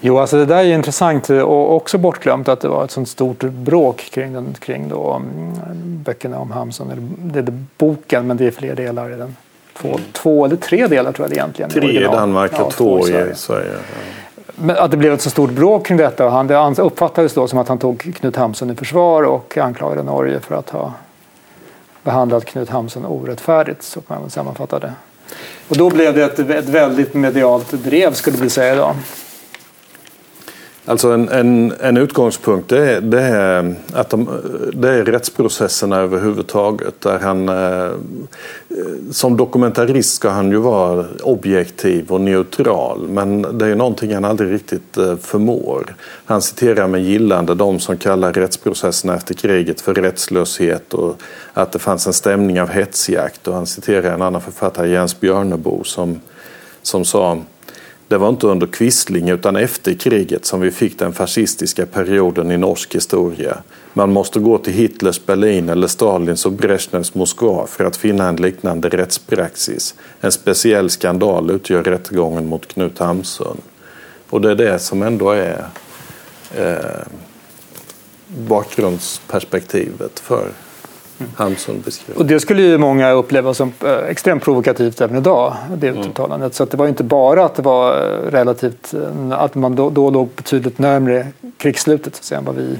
Jo, 0.00 0.18
alltså 0.18 0.36
det 0.36 0.46
där 0.46 0.56
är 0.56 0.74
intressant 0.74 1.30
och 1.30 1.76
också 1.76 1.98
bortglömt 1.98 2.48
att 2.48 2.60
det 2.60 2.68
var 2.68 2.84
ett 2.84 2.90
sånt 2.90 3.08
stort 3.08 3.40
bråk 3.40 3.96
kring, 3.96 4.32
den, 4.32 4.54
kring 4.58 4.88
då, 4.88 5.12
mm, 5.12 5.52
böckerna 6.04 6.38
om 6.38 6.50
Hamsun. 6.50 7.16
Det 7.18 7.38
är 7.38 7.64
boken, 7.78 8.26
men 8.26 8.36
det 8.36 8.46
är 8.46 8.50
fler 8.50 8.74
delar 8.74 9.12
i 9.12 9.16
den. 9.16 9.36
Två, 9.76 9.88
mm. 9.88 10.00
två 10.12 10.44
eller 10.44 10.56
tre 10.56 10.86
delar 10.86 11.12
tror 11.12 11.24
jag 11.24 11.30
det 11.30 11.36
egentligen. 11.36 11.70
Tre 11.70 12.00
i 12.00 12.04
Danmark 12.04 12.52
och 12.52 12.58
ja, 12.58 12.70
två, 12.70 12.98
i 12.98 13.02
Sverige. 13.02 13.34
Sverige. 13.34 13.70
Men 14.54 14.76
att 14.76 14.90
det 14.90 14.96
blev 14.96 15.12
ett 15.12 15.20
så 15.20 15.30
stort 15.30 15.50
bråk 15.50 15.86
kring 15.86 15.98
detta. 15.98 16.28
Han, 16.28 16.46
det 16.46 16.78
uppfattades 16.78 17.34
då 17.34 17.48
som 17.48 17.58
att 17.58 17.68
han 17.68 17.78
tog 17.78 18.14
Knut 18.14 18.36
Hamsun 18.36 18.70
i 18.70 18.74
försvar 18.74 19.22
och 19.22 19.58
anklagade 19.58 20.02
Norge 20.02 20.40
för 20.40 20.54
att 20.54 20.70
ha 20.70 20.92
behandlat 22.02 22.44
Knut 22.44 22.68
Hamsun 22.68 23.04
orättfärdigt. 23.04 23.82
Så 23.82 24.00
kan 24.00 24.20
man 24.20 24.30
sammanfatta 24.30 24.78
det. 24.78 24.92
Och 25.68 25.76
då 25.76 25.90
blev 25.90 26.14
det 26.14 26.24
ett, 26.24 26.38
ett 26.38 26.68
väldigt 26.68 27.14
medialt 27.14 27.70
drev 27.70 28.12
skulle 28.12 28.36
vi 28.36 28.50
säga 28.50 28.74
idag. 28.74 28.94
Alltså 30.90 31.08
en, 31.10 31.28
en, 31.28 31.72
en 31.80 31.96
utgångspunkt 31.96 32.68
det 32.68 32.90
är, 32.90 33.00
det 33.00 33.22
är 33.22 33.74
att 33.92 34.10
de, 34.10 34.28
det 34.72 34.88
är 34.88 35.04
rättsprocesserna 35.04 35.96
överhuvudtaget. 35.96 37.00
Där 37.00 37.18
han, 37.18 37.48
eh, 37.48 37.90
som 39.10 39.36
dokumentarist 39.36 40.14
ska 40.14 40.30
han 40.30 40.50
ju 40.50 40.56
vara 40.56 41.04
objektiv 41.22 42.12
och 42.12 42.20
neutral 42.20 43.08
men 43.08 43.58
det 43.58 43.66
är 43.66 43.74
någonting 43.74 44.14
han 44.14 44.24
aldrig 44.24 44.52
riktigt 44.52 44.96
eh, 44.96 45.16
förmår. 45.16 45.94
Han 46.24 46.42
citerar 46.42 46.86
med 46.88 47.02
gillande 47.02 47.54
de 47.54 47.80
som 47.80 47.96
kallar 47.96 48.32
rättsprocesserna 48.32 49.14
efter 49.14 49.34
kriget 49.34 49.80
för 49.80 49.94
rättslöshet 49.94 50.94
och 50.94 51.22
att 51.52 51.72
det 51.72 51.78
fanns 51.78 52.06
en 52.06 52.12
stämning 52.12 52.60
av 52.60 52.68
hetsjakt. 52.68 53.48
Och 53.48 53.54
han 53.54 53.66
citerar 53.66 54.14
en 54.14 54.22
annan 54.22 54.40
författare, 54.40 54.90
Jens 54.90 55.20
Björnebo, 55.20 55.84
som, 55.84 56.20
som 56.82 57.04
sa 57.04 57.38
det 58.10 58.18
var 58.18 58.28
inte 58.28 58.46
under 58.46 58.66
Quisling 58.66 59.28
utan 59.28 59.56
efter 59.56 59.94
kriget 59.94 60.44
som 60.44 60.60
vi 60.60 60.70
fick 60.70 60.98
den 60.98 61.12
fascistiska 61.12 61.86
perioden 61.86 62.50
i 62.50 62.56
norsk 62.56 62.94
historia. 62.94 63.58
Man 63.92 64.12
måste 64.12 64.38
gå 64.38 64.58
till 64.58 64.72
Hitlers 64.72 65.26
Berlin 65.26 65.68
eller 65.68 65.86
Stalins 65.86 66.46
och 66.46 66.52
Brezhnevs 66.52 67.14
Moskva 67.14 67.66
för 67.66 67.84
att 67.84 67.96
finna 67.96 68.28
en 68.28 68.36
liknande 68.36 68.88
rättspraxis. 68.88 69.94
En 70.20 70.32
speciell 70.32 70.90
skandal 70.90 71.50
utgör 71.50 71.82
rättegången 71.82 72.46
mot 72.46 72.68
Knut 72.68 72.98
Hamsun. 72.98 73.60
Och 74.30 74.40
det 74.40 74.50
är 74.50 74.54
det 74.54 74.78
som 74.78 75.02
ändå 75.02 75.30
är 75.30 75.64
eh, 76.56 77.06
bakgrundsperspektivet 78.26 80.20
för 80.20 80.48
Hamsun 81.36 81.80
beskrev. 81.84 82.16
Och 82.16 82.26
det 82.26 82.40
skulle 82.40 82.62
ju 82.62 82.78
många 82.78 83.10
uppleva 83.10 83.54
som 83.54 83.72
eh, 83.84 83.94
extremt 83.94 84.42
provokativt 84.42 85.00
även 85.00 85.16
idag, 85.16 85.56
det 85.76 85.88
mm. 85.88 86.00
uttalandet. 86.00 86.54
Så 86.54 86.64
det 86.64 86.76
var 86.76 86.88
inte 86.88 87.04
bara 87.04 87.44
att 87.44 87.54
det 87.54 87.62
var 87.62 87.94
eh, 87.94 88.30
relativt, 88.30 88.94
eh, 88.94 89.32
att 89.32 89.54
man 89.54 89.74
då, 89.74 89.90
då 89.90 90.10
låg 90.10 90.28
betydligt 90.36 90.78
närmre 90.78 91.26
krigsslutet 91.56 92.32
än 92.32 92.44
vad 92.44 92.54
vi 92.54 92.78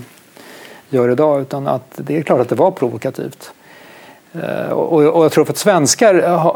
gör 0.90 1.10
idag, 1.10 1.40
utan 1.40 1.66
att 1.66 1.92
det 1.96 2.16
är 2.16 2.22
klart 2.22 2.40
att 2.40 2.48
det 2.48 2.54
var 2.54 2.70
provokativt. 2.70 3.52
Eh, 4.32 4.70
och 4.70 5.24
jag 5.24 5.32
tror 5.32 5.50
att 5.50 5.56
svenskar 5.56 6.14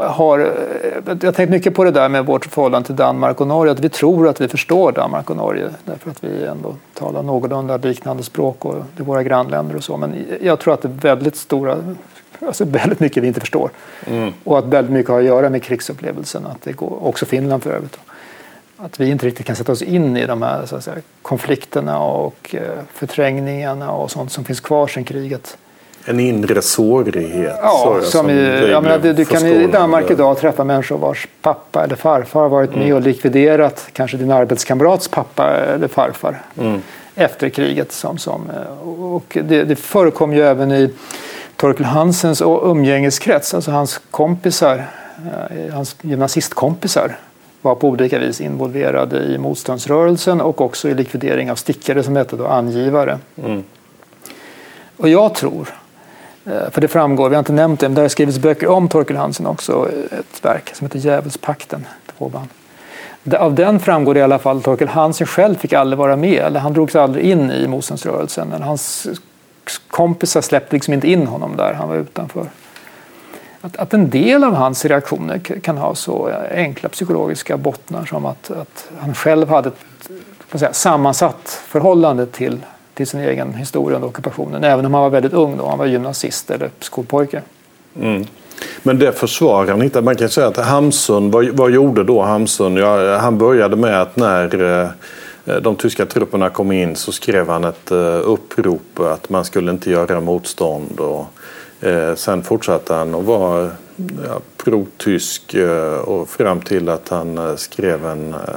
har, 0.08 0.38
jag 1.06 1.24
har 1.24 1.32
tänkt 1.32 1.50
mycket 1.50 1.74
på 1.74 1.84
det 1.84 1.90
där 1.90 2.08
med 2.08 2.26
vårt 2.26 2.46
förhållande 2.46 2.86
till 2.86 2.96
Danmark 2.96 3.40
och 3.40 3.46
Norge, 3.46 3.72
att 3.72 3.80
vi 3.80 3.88
tror 3.88 4.28
att 4.28 4.40
vi 4.40 4.48
förstår 4.48 4.92
Danmark 4.92 5.30
och 5.30 5.36
Norge 5.36 5.68
därför 5.84 6.10
att 6.10 6.24
vi 6.24 6.44
ändå 6.44 6.76
talar 6.94 7.22
någorlunda 7.22 7.76
liknande 7.76 8.22
språk 8.22 8.64
och 8.64 8.74
det 8.96 9.02
är 9.02 9.04
våra 9.04 9.22
grannländer 9.22 9.76
och 9.76 9.84
så. 9.84 9.96
Men 9.96 10.14
jag 10.40 10.60
tror 10.60 10.74
att 10.74 10.82
det 10.82 10.88
är 10.88 11.14
väldigt 11.14 11.36
stora, 11.36 11.76
alltså 12.46 12.64
väldigt 12.64 13.00
mycket 13.00 13.22
vi 13.22 13.26
inte 13.26 13.40
förstår. 13.40 13.70
Mm. 14.06 14.32
Och 14.44 14.58
att 14.58 14.64
väldigt 14.64 14.92
mycket 14.92 15.10
har 15.10 15.18
att 15.18 15.24
göra 15.24 15.50
med 15.50 15.62
krigsupplevelsen, 15.62 16.46
att 16.46 16.62
det 16.62 16.72
går, 16.72 17.06
också 17.06 17.26
Finland 17.26 17.62
för 17.62 17.70
övrigt. 17.70 17.98
Att 18.76 19.00
vi 19.00 19.10
inte 19.10 19.26
riktigt 19.26 19.46
kan 19.46 19.56
sätta 19.56 19.72
oss 19.72 19.82
in 19.82 20.16
i 20.16 20.26
de 20.26 20.42
här 20.42 20.80
säga, 20.80 20.96
konflikterna 21.22 21.98
och 21.98 22.54
eh, 22.54 22.82
förträngningarna 22.92 23.90
och 23.90 24.10
sånt 24.10 24.32
som 24.32 24.44
finns 24.44 24.60
kvar 24.60 24.86
sedan 24.86 25.04
kriget. 25.04 25.58
En 26.06 26.20
inre 26.20 26.62
sårighet. 26.62 27.58
Ja, 27.62 28.00
som, 28.02 28.10
som 28.10 28.30
i, 28.30 28.70
jag 28.70 28.82
menar, 28.82 28.98
du, 28.98 29.12
du 29.12 29.24
kan 29.24 29.46
i 29.46 29.66
Danmark 29.66 30.10
idag 30.10 30.38
träffa 30.38 30.64
människor 30.64 30.98
vars 30.98 31.28
pappa 31.42 31.84
eller 31.84 31.96
farfar 31.96 32.40
har 32.40 32.48
varit 32.48 32.70
mm. 32.70 32.84
med 32.84 32.94
och 32.94 33.00
likviderat 33.00 33.88
kanske 33.92 34.16
din 34.16 34.30
arbetskamrats 34.30 35.08
pappa 35.08 35.50
eller 35.50 35.88
farfar 35.88 36.42
mm. 36.58 36.80
efter 37.14 37.48
kriget. 37.48 37.92
Som, 37.92 38.18
som, 38.18 38.50
och 39.00 39.38
det, 39.42 39.64
det 39.64 39.76
förekom 39.76 40.32
ju 40.32 40.42
även 40.42 40.72
i 40.72 40.90
Torkel 41.56 41.86
Hansens 41.86 42.42
umgängeskrets, 42.42 43.54
alltså 43.54 43.70
hans 43.70 44.00
kompisar, 44.10 44.84
eh, 45.16 45.74
hans 45.74 45.96
gymnasistkompisar 46.02 47.16
var 47.62 47.74
på 47.74 47.88
olika 47.88 48.18
vis 48.18 48.40
involverade 48.40 49.18
i 49.18 49.38
motståndsrörelsen 49.38 50.40
och 50.40 50.60
också 50.60 50.88
i 50.88 50.94
likvidering 50.94 51.50
av 51.50 51.54
stickare 51.56 52.02
som 52.02 52.16
hette 52.16 52.36
då 52.36 52.46
angivare. 52.46 53.18
Mm. 53.44 53.64
Och 54.96 55.08
jag 55.08 55.34
tror 55.34 55.68
Eh, 55.68 55.83
Eh, 56.46 56.70
för 56.70 56.80
det 56.80 56.88
framgår, 56.88 57.28
vi 57.28 57.34
har 57.34 57.38
inte 57.38 57.52
nämnt 57.52 57.80
det, 57.80 57.88
men 57.88 57.94
det 57.94 58.00
har 58.00 58.08
skrivits 58.08 58.38
böcker 58.38 58.68
om 58.68 58.88
Torkel 58.88 59.16
Hansen 59.16 59.46
också. 59.46 59.90
Ett 60.10 60.44
verk 60.44 60.74
som 60.74 60.86
heter 60.86 60.98
Djävulspakten. 60.98 61.86
Av 63.38 63.54
den 63.54 63.80
framgår 63.80 64.14
det 64.14 64.20
i 64.20 64.22
alla 64.22 64.38
fall 64.38 64.56
att 64.56 64.64
Torkel 64.64 64.88
Hansen 64.88 65.26
själv 65.26 65.54
fick 65.54 65.72
aldrig 65.72 65.98
vara 65.98 66.16
med. 66.16 66.42
Eller 66.42 66.60
han 66.60 66.72
drogs 66.72 66.96
aldrig 66.96 67.24
in 67.24 67.50
i 67.50 67.68
motståndsrörelsen. 67.68 68.62
Hans 68.62 69.06
kompisar 69.88 70.40
släppte 70.40 70.76
liksom 70.76 70.94
inte 70.94 71.10
in 71.10 71.26
honom 71.26 71.56
där, 71.56 71.72
han 71.72 71.88
var 71.88 71.96
utanför. 71.96 72.46
att, 73.60 73.76
att 73.76 73.94
en 73.94 74.10
del 74.10 74.44
av 74.44 74.54
hans 74.54 74.84
reaktioner 74.84 75.38
kan 75.38 75.78
ha 75.78 75.94
så 75.94 76.28
eh, 76.28 76.58
enkla 76.58 76.88
psykologiska 76.88 77.56
bottnar 77.56 78.04
som 78.04 78.26
att, 78.26 78.50
att 78.50 78.90
han 78.98 79.14
själv 79.14 79.48
hade 79.48 79.68
ett 79.68 80.10
säga, 80.58 80.72
sammansatt 80.72 81.62
förhållande 81.66 82.26
till, 82.26 82.60
till 82.94 83.06
sin 83.06 83.20
egen 83.20 83.54
historia 83.54 83.96
under 83.96 84.08
ockupationen. 84.08 84.64
Även 84.64 84.86
om 84.86 84.94
han 84.94 85.02
var 85.02 85.10
väldigt 85.10 85.32
ung 85.32 85.56
då, 85.56 85.68
han 85.68 85.78
var 85.78 85.86
gymnasist 85.86 86.50
eller 86.50 86.70
skolpojke. 86.80 87.42
Mm. 88.00 88.24
Men 88.82 88.98
det 88.98 89.12
försvarar 89.12 89.68
han 89.70 89.82
inte. 89.82 90.00
Man 90.00 90.16
kan 90.16 90.28
säga 90.28 90.46
att 90.46 90.56
Hamsun, 90.56 91.30
vad, 91.30 91.48
vad 91.48 91.70
gjorde 91.70 92.04
då 92.04 92.22
Hamsun? 92.22 92.76
Ja, 92.76 93.18
han 93.18 93.38
började 93.38 93.76
med 93.76 94.02
att 94.02 94.16
när 94.16 94.82
eh, 95.44 95.56
de 95.60 95.76
tyska 95.76 96.06
trupperna 96.06 96.50
kom 96.50 96.72
in 96.72 96.96
så 96.96 97.12
skrev 97.12 97.48
han 97.48 97.64
ett 97.64 97.90
eh, 97.90 98.20
upprop 98.24 99.00
att 99.00 99.30
man 99.30 99.44
skulle 99.44 99.70
inte 99.70 99.90
göra 99.90 100.20
motstånd. 100.20 101.00
Och, 101.00 101.26
eh, 101.88 102.14
sen 102.14 102.42
fortsatte 102.42 102.94
han 102.94 103.14
att 103.14 103.24
vara 103.24 103.70
ja, 104.26 104.40
pro-tysk 104.56 105.54
eh, 105.54 105.98
och 105.98 106.28
fram 106.28 106.60
till 106.60 106.88
att 106.88 107.08
han 107.08 107.38
eh, 107.38 107.56
skrev 107.56 108.06
en 108.06 108.34
eh, 108.34 108.56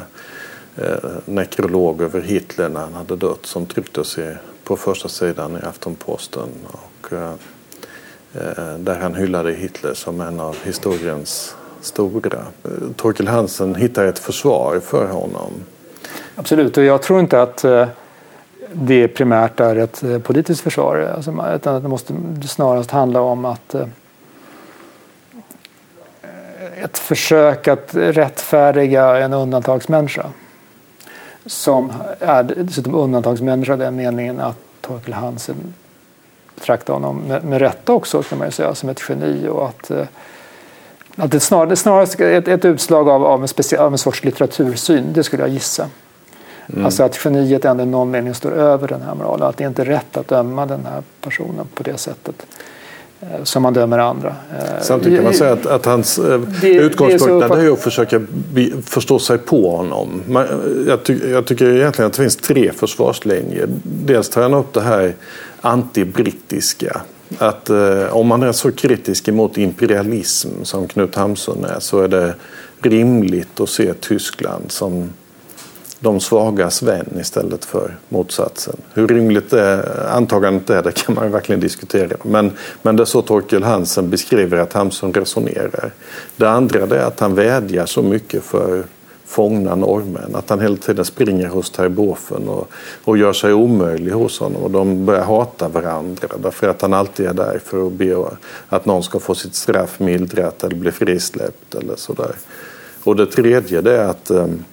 Eh, 0.81 1.09
nekrolog 1.25 2.01
över 2.01 2.21
Hitler 2.21 2.69
när 2.69 2.79
han 2.79 2.93
hade 2.93 3.15
dött 3.15 3.45
som 3.45 3.65
trycktes 3.65 4.17
på 4.63 4.77
första 4.77 5.09
sidan 5.09 5.59
i 5.63 5.65
Aftonposten. 5.65 6.49
Och, 6.71 7.13
eh, 7.13 7.31
eh, 8.33 8.77
där 8.77 8.99
han 9.01 9.15
hyllade 9.15 9.51
Hitler 9.51 9.93
som 9.93 10.21
en 10.21 10.39
av 10.39 10.57
historiens 10.63 11.55
stora. 11.81 12.39
Torkel 12.95 13.27
Hansen 13.27 13.75
hittar 13.75 14.05
ett 14.05 14.19
försvar 14.19 14.79
för 14.79 15.07
honom. 15.07 15.51
Absolut, 16.35 16.77
och 16.77 16.83
jag 16.83 17.01
tror 17.01 17.19
inte 17.19 17.41
att 17.41 17.65
det 18.73 19.07
primärt 19.07 19.59
är 19.59 19.75
ett 19.75 20.23
politiskt 20.23 20.61
försvar. 20.61 21.13
Alltså, 21.15 21.45
utan 21.55 21.83
det 21.83 21.89
måste 21.89 22.13
snarast 22.47 22.91
handla 22.91 23.21
om 23.21 23.45
att 23.45 23.75
ett 26.83 26.97
försök 26.97 27.67
att 27.67 27.89
rättfärdiga 27.93 29.17
en 29.17 29.33
undantagsmänniska. 29.33 30.31
Som 31.47 31.93
är 32.19 32.43
dessutom 32.43 32.95
undantagsmänniska 32.95 33.73
i 33.73 33.77
den 33.77 33.95
meningen 33.95 34.39
att 34.39 34.57
Torkel 34.81 35.13
Hansen 35.13 35.73
betraktar 36.55 36.93
honom 36.93 37.17
med, 37.17 37.43
med 37.43 37.59
rätta 37.59 37.93
också 37.93 38.23
kan 38.23 38.37
man 38.37 38.47
ju 38.47 38.51
säga 38.51 38.75
som 38.75 38.89
ett 38.89 39.01
geni 39.09 39.47
och 39.47 39.67
att, 39.67 39.91
eh, 39.91 40.05
att 41.15 41.31
det 41.31 41.39
snarare, 41.39 41.75
snarast 41.75 42.19
ett, 42.19 42.47
ett 42.47 42.65
utslag 42.65 43.09
av, 43.09 43.25
av, 43.25 43.41
en 43.41 43.47
speciell, 43.47 43.81
av 43.81 43.91
en 43.91 43.97
sorts 43.97 44.23
litteratursyn, 44.23 45.13
det 45.13 45.23
skulle 45.23 45.43
jag 45.43 45.49
gissa. 45.49 45.89
Mm. 46.73 46.85
Alltså 46.85 47.03
att 47.03 47.25
geniet 47.25 47.65
ändå 47.65 47.83
i 47.83 47.85
någon 47.85 48.11
mening 48.11 48.33
står 48.33 48.51
över 48.51 48.87
den 48.87 49.01
här 49.01 49.15
moralen. 49.15 49.47
Att 49.47 49.57
det 49.57 49.63
inte 49.63 49.81
är 49.81 49.85
rätt 49.85 50.17
att 50.17 50.27
döma 50.27 50.65
den 50.65 50.85
här 50.85 51.03
personen 51.21 51.67
på 51.73 51.83
det 51.83 51.97
sättet. 51.97 52.45
Eh, 53.21 53.43
som 53.43 53.63
man 53.63 53.73
dömer 53.73 53.97
andra. 53.97 54.27
Eh, 54.29 54.81
Samtidigt 54.81 55.17
kan 55.17 55.23
man 55.23 55.33
säga 55.33 55.53
att, 55.53 55.65
att 55.65 55.85
hans 55.85 56.19
eh, 56.19 56.41
det, 56.61 56.67
utgångspunkt 56.67 57.47
det 57.49 57.55
är, 57.55 57.67
är 57.67 57.71
att 57.73 57.79
försöka 57.79 58.21
förstå 58.85 59.19
sig 59.19 59.37
på 59.37 59.75
honom. 59.77 60.21
Jag, 60.87 61.03
ty, 61.03 61.31
jag, 61.31 61.45
tycker 61.45 61.75
egentligen 61.75 62.07
att 62.07 62.13
det 62.13 62.21
finns 62.21 62.35
tre 62.35 62.71
försvarslinjer. 62.71 63.67
Dels 63.83 64.29
tar 64.29 64.41
han 64.41 64.53
upp 64.53 64.73
det 64.73 64.81
här 64.81 65.13
antibrittiska. 65.61 67.01
Att 67.37 67.69
eh, 67.69 68.07
om 68.11 68.27
man 68.27 68.43
är 68.43 68.51
så 68.51 68.71
kritisk 68.71 69.27
emot 69.27 69.57
imperialism 69.57 70.49
som 70.63 70.87
Knut 70.87 71.15
Hamsun 71.15 71.65
är 71.65 71.79
så 71.79 72.01
är 72.01 72.07
det 72.07 72.33
rimligt 72.81 73.59
att 73.59 73.69
se 73.69 73.93
Tyskland 73.93 74.71
som 74.71 75.09
de 75.99 76.19
svagas 76.19 76.83
vän 76.83 77.17
istället 77.19 77.65
för 77.65 77.97
motsatsen. 78.09 78.75
Hur 78.93 79.07
rimligt 79.07 79.49
det 79.49 79.83
antagandet 80.09 80.69
är 80.69 80.83
det 80.83 80.91
kan 80.91 81.15
man 81.15 81.31
verkligen 81.31 81.59
diskutera. 81.59 82.17
Men, 82.23 82.51
men 82.81 82.95
det 82.95 83.03
är 83.03 83.05
så 83.05 83.21
Torkel 83.21 83.63
Hansen 83.63 84.09
beskriver 84.09 84.57
att 84.57 84.73
Hamsun 84.73 85.13
resonerar. 85.13 85.91
Det 86.37 86.49
andra 86.49 86.79
är 86.79 87.03
att 87.03 87.19
han 87.19 87.35
vädjar 87.35 87.85
så 87.85 88.01
mycket 88.01 88.43
för 88.43 88.83
fångna 89.25 89.75
norrmän. 89.75 90.35
Att 90.35 90.49
han 90.49 90.59
hela 90.59 90.75
tiden 90.75 91.05
springer 91.05 91.47
hos 91.47 91.69
Terboven 91.69 92.49
och, 92.49 92.69
och 93.03 93.17
gör 93.17 93.33
sig 93.33 93.53
omöjlig 93.53 94.11
hos 94.11 94.39
honom. 94.39 94.63
Och 94.63 94.71
de 94.71 95.05
börjar 95.05 95.23
hata 95.23 95.67
varandra 95.67 96.27
därför 96.37 96.67
att 96.67 96.81
han 96.81 96.93
alltid 96.93 97.25
är 97.25 97.33
där 97.33 97.59
för 97.65 97.87
att 97.87 97.93
be 97.93 98.25
att 98.69 98.85
någon 98.85 99.03
ska 99.03 99.19
få 99.19 99.35
sitt 99.35 99.55
straff 99.55 99.99
mildrat 99.99 100.63
eller 100.63 100.75
bli 100.75 100.91
frisläppt 100.91 101.75
eller 101.75 101.95
sådär. 101.95 102.35
Och 103.03 103.15
det 103.15 103.25
tredje 103.25 103.79
är 103.79 104.07
att 104.07 104.29
ehm, 104.29 104.63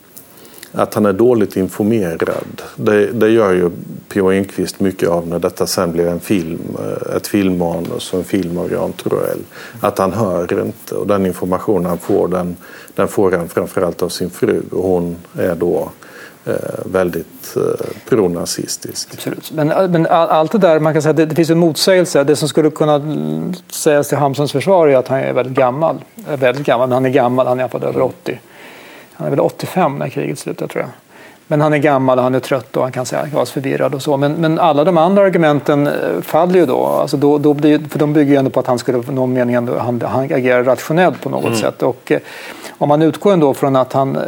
att 0.74 0.94
han 0.94 1.06
är 1.06 1.12
dåligt 1.12 1.56
informerad. 1.56 2.62
Det, 2.76 3.06
det 3.06 3.28
gör 3.28 3.52
ju 3.52 3.70
P.O. 4.08 4.30
Enquist 4.30 4.80
mycket 4.80 5.08
av 5.08 5.28
när 5.28 5.38
detta 5.38 5.66
sen 5.66 5.92
blir 5.92 6.06
en 6.06 6.20
film, 6.20 6.76
eh, 6.78 7.16
ett 7.16 7.26
filmmanus 7.26 8.12
och 8.12 8.18
en 8.18 8.24
film 8.24 8.58
av 8.58 8.72
Jan 8.72 8.92
Troell. 8.92 9.38
Att 9.80 9.98
han 9.98 10.12
hör 10.12 10.64
inte 10.64 10.94
och 10.94 11.06
den 11.06 11.26
information 11.26 11.86
han 11.86 11.98
får 11.98 12.28
den, 12.28 12.56
den 12.94 13.08
får 13.08 13.32
han 13.32 13.48
framförallt 13.48 14.02
av 14.02 14.08
sin 14.08 14.30
fru 14.30 14.62
och 14.72 14.82
hon 14.82 15.16
är 15.38 15.54
då 15.54 15.90
eh, 16.44 16.54
väldigt 16.84 17.56
eh, 17.56 17.86
pronazistisk. 18.08 19.08
Absolut. 19.12 19.52
Men, 19.52 19.68
men 19.68 20.06
allt 20.06 20.52
det 20.52 20.58
där, 20.58 20.80
man 20.80 20.92
kan 20.92 21.02
säga 21.02 21.12
det, 21.12 21.26
det 21.26 21.34
finns 21.34 21.50
en 21.50 21.58
motsägelse. 21.58 22.24
Det 22.24 22.36
som 22.36 22.48
skulle 22.48 22.70
kunna 22.70 23.02
sägas 23.70 24.08
till 24.08 24.18
Hamsuns 24.18 24.52
försvar 24.52 24.88
är 24.88 24.96
att 24.96 25.08
han 25.08 25.18
är 25.18 25.32
väldigt 25.32 25.56
gammal. 25.56 26.04
Väldigt 26.38 26.66
gammal, 26.66 26.88
men 26.88 26.94
han 26.94 27.06
är 27.06 27.10
gammal, 27.10 27.46
han 27.46 27.58
är 27.58 27.62
i 27.62 27.64
alla 27.64 27.70
fall 27.70 27.84
över 27.84 28.02
80. 28.02 28.40
Han 29.14 29.26
är 29.26 29.30
väl 29.30 29.40
85 29.40 29.98
när 29.98 30.08
kriget 30.08 30.38
slutar 30.38 30.66
tror 30.66 30.82
jag. 30.82 30.90
Men 31.46 31.60
han 31.60 31.72
är 31.72 31.78
gammal 31.78 32.18
och 32.18 32.24
han 32.24 32.34
är 32.34 32.40
trött 32.40 32.76
och 32.76 32.82
han 32.82 32.92
kan 32.92 33.06
säga 33.06 33.26
vara 33.32 33.46
förvirrad 33.46 33.94
och 33.94 34.02
så. 34.02 34.16
Men, 34.16 34.32
men 34.32 34.58
alla 34.58 34.84
de 34.84 34.98
andra 34.98 35.22
argumenten 35.22 35.86
eh, 35.86 36.20
faller 36.22 36.60
ju 36.60 36.66
då. 36.66 36.86
Alltså 36.86 37.16
då, 37.16 37.38
då 37.38 37.54
blir, 37.54 37.78
för 37.88 37.98
de 37.98 38.12
bygger 38.12 38.32
ju 38.32 38.38
ändå 38.38 38.50
på 38.50 38.60
att 38.60 38.66
han 38.66 38.78
skulle 38.78 38.98
någon 38.98 39.32
mening 39.32 39.54
ändå, 39.54 39.78
han, 39.78 40.02
han 40.04 40.24
agerar 40.24 40.64
rationellt 40.64 41.20
på 41.20 41.28
något 41.28 41.44
mm. 41.44 41.56
sätt. 41.56 41.82
Och 41.82 42.12
eh, 42.12 42.20
om 42.78 42.88
man 42.88 43.02
utgår 43.02 43.32
ändå 43.32 43.54
från 43.54 43.76
att 43.76 43.92
han 43.92 44.16
eh, 44.16 44.22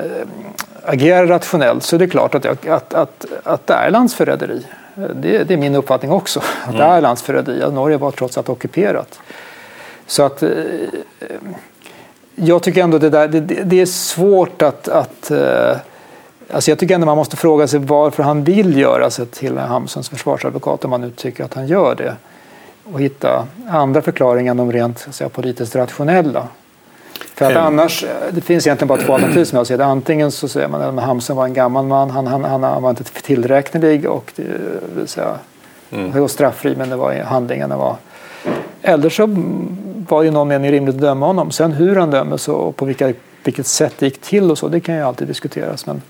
agerar 0.84 1.26
rationellt 1.26 1.82
så 1.82 1.96
är 1.96 1.98
det 1.98 2.08
klart 2.08 2.34
att, 2.34 2.46
att, 2.66 2.94
att, 2.94 3.26
att 3.44 3.66
det 3.66 3.74
är 3.74 3.90
landsförräderi. 3.90 4.66
Det, 4.94 5.44
det 5.44 5.54
är 5.54 5.58
min 5.58 5.74
uppfattning 5.74 6.12
också. 6.12 6.40
Att 6.62 6.68
mm. 6.68 6.80
det 6.80 6.84
är 6.84 7.00
landsförräderi. 7.00 7.72
Norge 7.72 7.96
var 7.96 8.10
trots 8.10 8.38
allt 8.38 8.48
ockuperat. 8.48 9.20
Så 10.06 10.22
att 10.22 10.42
jag 12.36 12.62
tycker 12.62 12.82
ändå 12.82 12.98
det, 12.98 13.10
där, 13.10 13.28
det, 13.28 13.40
det 13.40 13.80
är 13.80 13.86
svårt 13.86 14.62
att, 14.62 14.88
att 14.88 15.30
uh, 15.30 15.76
Alltså 16.50 16.70
jag 16.70 16.78
tycker 16.78 16.94
ändå 16.94 17.06
man 17.06 17.16
måste 17.16 17.36
fråga 17.36 17.68
sig 17.68 17.80
varför 17.80 18.22
han 18.22 18.44
vill 18.44 18.76
göra 18.76 19.10
sig 19.10 19.26
till 19.26 19.58
Hamsuns 19.58 20.08
försvarsadvokat 20.08 20.84
om 20.84 20.90
man 20.90 21.00
nu 21.00 21.10
tycker 21.10 21.44
att 21.44 21.54
han 21.54 21.66
gör 21.66 21.94
det. 21.94 22.16
Och 22.92 23.00
hitta 23.00 23.46
andra 23.68 24.02
förklaringar 24.02 24.50
än 24.50 24.56
de 24.56 24.72
rent 24.72 24.98
säga, 24.98 25.28
politiskt 25.28 25.76
rationella. 25.76 26.48
För 27.34 27.46
att 27.46 27.56
annars, 27.56 28.04
det 28.30 28.40
finns 28.40 28.66
egentligen 28.66 28.88
bara 28.88 28.98
två 28.98 29.12
alternativ 29.12 29.44
som 29.44 29.56
jag 29.56 29.66
ser 29.66 29.78
det. 29.78 29.84
Antingen 29.84 30.32
så 30.32 30.48
säger 30.48 30.68
man 30.68 30.98
att 30.98 31.04
Hamsun 31.04 31.36
var 31.36 31.44
en 31.44 31.54
gammal 31.54 31.84
man, 31.84 32.10
han, 32.10 32.26
han, 32.26 32.44
han 32.44 32.82
var 32.82 32.90
inte 32.90 33.04
tillräknelig 33.04 34.10
och 34.10 34.32
det, 34.36 34.42
vill 34.96 35.08
säga, 35.08 35.34
mm. 35.90 36.28
straffri 36.28 36.76
men 36.76 36.90
det 36.90 36.96
var, 36.96 37.14
handlingarna 37.14 37.76
var 37.76 37.96
eller 38.82 39.08
så 39.08 39.26
var 40.08 40.22
det 40.22 40.28
i 40.28 40.30
någon 40.30 40.48
mening 40.48 40.70
rimligt 40.70 40.94
att 40.94 41.00
döma 41.00 41.26
honom. 41.26 41.50
Sen 41.50 41.72
hur 41.72 41.96
han 41.96 42.10
dömes 42.10 42.48
och 42.48 42.76
på 42.76 42.84
vilka, 42.84 43.12
vilket 43.44 43.66
sätt 43.66 43.94
det 43.98 44.06
gick 44.06 44.20
till 44.20 44.50
och 44.50 44.58
så, 44.58 44.68
det 44.68 44.80
kan 44.80 44.94
ju 44.94 45.02
alltid 45.02 45.28
diskuteras. 45.28 45.86
Men, 45.86 46.02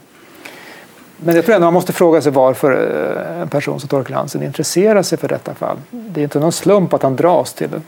men 1.17 1.37
jag 1.37 1.45
tror 1.45 1.55
ändå 1.55 1.67
man 1.67 1.75
måste 1.75 1.93
fråga 1.93 2.23
sig 2.23 2.33
varför 2.33 2.73
eh, 2.73 3.41
en 3.43 3.49
person 3.49 3.81
som 3.81 3.89
Torkel 3.89 4.15
Hansen 4.15 4.43
intresserar 4.43 5.03
sig 5.03 5.19
för 5.19 5.29
detta 5.29 5.55
fall. 5.55 5.77
Det 5.91 6.21
är 6.21 6.25
inte 6.25 6.41
någon 6.41 6.53
slump 6.53 6.95
att 6.95 7.03
han 7.03 7.17
dras 7.17 7.53
till 7.53 7.71
det. 7.71 7.81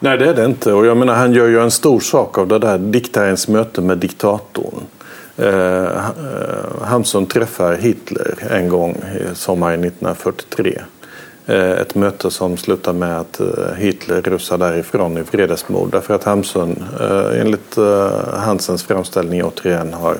Nej, 0.00 0.18
det 0.18 0.28
är 0.28 0.34
det 0.34 0.44
inte. 0.44 0.72
Och 0.72 0.86
jag 0.86 0.96
menar, 0.96 1.14
han 1.14 1.32
gör 1.32 1.48
ju 1.48 1.60
en 1.60 1.70
stor 1.70 2.00
sak 2.00 2.38
av 2.38 2.48
det 2.48 2.58
där 2.58 2.78
diktarens 2.78 3.48
möte 3.48 3.80
med 3.80 3.98
diktatorn. 3.98 4.82
Eh, 5.36 5.48
eh 5.48 5.94
Hamsun 6.82 7.26
träffar 7.26 7.76
Hitler 7.76 8.34
en 8.50 8.68
gång 8.68 8.96
sommaren 9.34 9.84
1943. 9.84 10.80
Eh, 11.48 11.70
ett 11.70 11.94
möte 11.94 12.30
som 12.30 12.56
slutar 12.56 12.92
med 12.92 13.20
att 13.20 13.40
eh, 13.40 13.46
Hitler 13.76 14.22
rusar 14.22 14.58
därifrån 14.58 15.18
i 15.18 15.20
vredesmod 15.20 15.90
därför 15.90 16.14
att 16.14 16.24
Hamsun 16.24 16.84
eh, 17.00 17.40
enligt 17.40 17.76
Hansens 18.32 18.82
framställning 18.82 19.44
återigen 19.44 19.94
har 19.94 20.16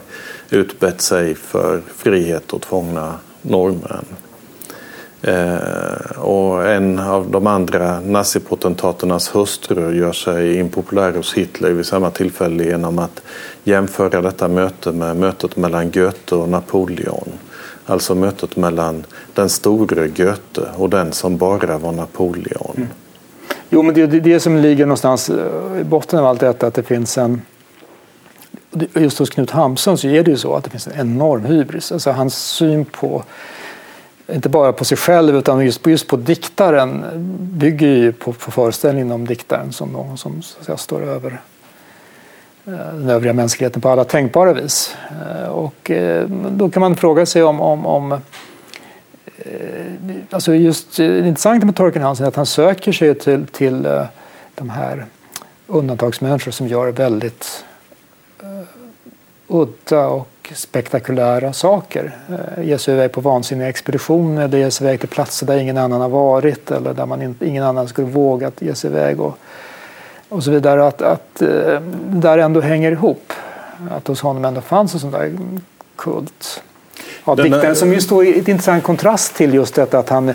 utbett 0.50 1.00
sig 1.00 1.34
för 1.34 1.80
frihet 1.96 2.52
åt 2.52 2.64
fångna 2.64 3.14
norrmän. 3.42 4.04
Och 6.16 6.66
en 6.68 6.98
av 6.98 7.30
de 7.30 7.46
andra 7.46 8.00
nazipotentaternas 8.00 9.36
hustrur 9.36 9.92
gör 9.92 10.12
sig 10.12 10.56
impopulär 10.56 11.12
hos 11.12 11.34
Hitler 11.34 11.70
vid 11.70 11.86
samma 11.86 12.10
tillfälle 12.10 12.64
genom 12.64 12.98
att 12.98 13.22
jämföra 13.64 14.22
detta 14.22 14.48
möte 14.48 14.92
med 14.92 15.16
mötet 15.16 15.56
mellan 15.56 15.90
Goethe 15.90 16.34
och 16.34 16.48
Napoleon. 16.48 17.28
Alltså 17.88 18.14
mötet 18.14 18.56
mellan 18.56 19.04
den 19.34 19.48
store 19.48 20.08
Goethe 20.08 20.62
och 20.76 20.90
den 20.90 21.12
som 21.12 21.36
bara 21.36 21.78
var 21.78 21.92
Napoleon. 21.92 22.74
Mm. 22.76 22.88
Jo, 23.70 23.82
men 23.82 23.94
det 23.94 24.02
är 24.02 24.06
det 24.06 24.40
som 24.40 24.56
ligger 24.56 24.86
någonstans 24.86 25.30
eh, 25.30 25.80
i 25.80 25.84
botten 25.84 26.18
av 26.18 26.26
allt 26.26 26.40
detta, 26.40 26.66
att 26.66 26.74
det 26.74 26.82
finns 26.82 27.18
en... 27.18 27.42
Just 28.94 29.18
hos 29.18 29.30
Knut 29.30 29.50
Hamsun 29.50 29.98
så 29.98 30.08
är 30.08 30.22
det 30.22 30.30
ju 30.30 30.36
så 30.36 30.54
att 30.54 30.64
det 30.64 30.70
finns 30.70 30.86
en 30.86 31.00
enorm 31.00 31.44
hybris. 31.44 31.92
Alltså 31.92 32.10
hans 32.10 32.34
syn 32.34 32.84
på 32.84 33.24
inte 34.32 34.48
bara 34.48 34.72
på 34.72 34.84
sig 34.84 34.96
själv 34.96 35.36
utan 35.36 35.64
just 35.64 35.82
på, 35.82 35.90
just 35.90 36.08
på 36.08 36.16
diktaren 36.16 37.04
bygger 37.40 37.86
ju 37.86 38.12
på, 38.12 38.32
på 38.32 38.50
föreställningen 38.50 39.12
om 39.12 39.26
diktaren 39.26 39.72
som 39.72 39.88
någon 39.88 40.18
som 40.18 40.42
så 40.42 40.58
att 40.58 40.66
säga, 40.66 40.76
står 40.76 41.02
över 41.02 41.40
Eh, 42.68 42.94
den 42.94 43.10
övriga 43.10 43.32
mänskligheten 43.32 43.82
på 43.82 43.88
alla 43.88 44.04
tänkbara 44.04 44.52
vis. 44.52 44.96
Eh, 45.26 45.48
och 45.48 45.90
eh, 45.90 46.28
då 46.28 46.70
kan 46.70 46.80
man 46.80 46.96
fråga 46.96 47.26
sig 47.26 47.42
om, 47.42 47.60
om, 47.60 47.86
om 47.86 48.20
alltså 50.30 50.54
just 50.54 50.96
det 50.96 51.28
intressanta 51.28 51.66
med 51.66 51.76
Torkel 51.76 52.02
Hansen 52.02 52.24
är 52.24 52.28
att 52.28 52.36
han 52.36 52.46
söker 52.46 52.92
sig 52.92 53.14
till, 53.14 53.46
till 53.46 53.82
de 54.54 54.70
här 54.70 55.06
undantagsmänniskor 55.66 56.50
som 56.50 56.68
gör 56.68 56.92
väldigt 56.92 57.64
udda 59.46 60.06
och 60.06 60.52
spektakulära 60.54 61.52
saker. 61.52 62.16
Eh, 62.28 62.64
ge 62.64 62.78
sig 62.78 62.94
iväg 62.94 63.12
på 63.12 63.20
vansinniga 63.20 63.68
expeditioner 63.68 64.44
eller 64.44 64.58
ge 64.58 64.70
sig 64.70 64.86
iväg 64.86 65.00
till 65.00 65.08
platser 65.08 65.46
där 65.46 65.56
ingen 65.56 65.78
annan 65.78 66.00
har 66.00 66.08
varit 66.08 66.70
eller 66.70 66.94
där 66.94 67.06
man 67.06 67.22
inte, 67.22 67.46
ingen 67.46 67.64
annan 67.64 67.88
skulle 67.88 68.08
våga 68.08 68.52
ge 68.58 68.74
sig 68.74 68.90
iväg 68.90 69.20
och, 69.20 69.38
och 70.28 70.44
så 70.44 70.50
vidare. 70.50 70.86
Att, 70.86 71.02
att 71.02 71.42
eh, 71.42 71.48
det 71.48 72.20
där 72.20 72.38
ändå 72.38 72.60
hänger 72.60 72.92
ihop. 72.92 73.32
Att 73.90 74.08
hos 74.08 74.20
honom 74.20 74.44
ändå 74.44 74.60
fanns 74.60 74.94
en 74.94 75.00
sån 75.00 75.10
där 75.10 75.32
kult. 75.96 76.62
Ja, 77.24 77.34
diktaren 77.34 77.76
som 77.76 77.92
ju 77.92 78.00
står 78.00 78.24
i 78.24 78.38
ett 78.38 78.48
intressant 78.48 78.84
kontrast 78.84 79.34
till 79.34 79.54
just 79.54 79.74
detta 79.74 79.98
att 79.98 80.08
han 80.08 80.34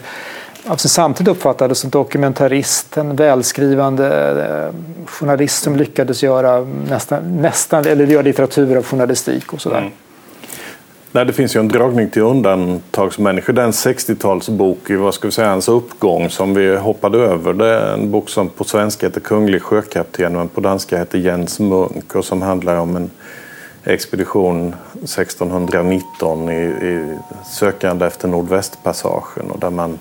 alltså 0.67 0.89
samtidigt 0.89 1.31
uppfattades 1.31 1.79
som 1.79 1.89
dokumentarist, 1.89 2.97
en 2.97 3.15
välskrivande 3.15 4.07
eh, 4.45 5.07
journalist 5.07 5.63
som 5.63 5.75
lyckades 5.75 6.23
göra 6.23 6.67
nästan, 6.89 7.41
nästan 7.41 7.85
eller 7.85 8.07
göra 8.07 8.21
litteratur 8.21 8.77
av 8.77 8.83
journalistik 8.85 9.53
och 9.53 9.61
sådär. 9.61 9.77
Mm. 9.77 9.91
Nej, 11.15 11.25
det 11.25 11.33
finns 11.33 11.55
ju 11.55 11.59
en 11.59 11.67
dragning 11.67 12.09
till 12.09 12.21
undantagsmänniskor. 12.21 13.53
Den 13.53 13.71
60-talsbok 13.71 14.91
i 14.91 14.95
vad 14.95 15.13
ska 15.13 15.27
vi 15.27 15.31
säga, 15.31 15.49
hans 15.49 15.69
uppgång 15.69 16.29
som 16.29 16.53
vi 16.53 16.75
hoppade 16.75 17.17
över. 17.17 17.53
Det 17.53 17.67
är 17.67 17.93
en 17.93 18.11
bok 18.11 18.29
som 18.29 18.49
på 18.49 18.63
svenska 18.63 19.07
heter 19.07 19.21
Kunglig 19.21 19.61
sjökapten 19.61 20.33
men 20.33 20.47
på 20.47 20.61
danska 20.61 20.97
heter 20.97 21.17
Jens 21.17 21.59
Munk 21.59 22.15
och 22.15 22.25
som 22.25 22.41
handlar 22.41 22.77
om 22.77 22.95
en 22.95 23.11
expedition 23.83 24.75
1619 25.03 26.49
i, 26.49 26.63
i 26.63 27.17
sökande 27.45 28.05
efter 28.05 28.27
Nordvästpassagen 28.27 29.51
och 29.51 29.59
där 29.59 29.69
man 29.69 29.99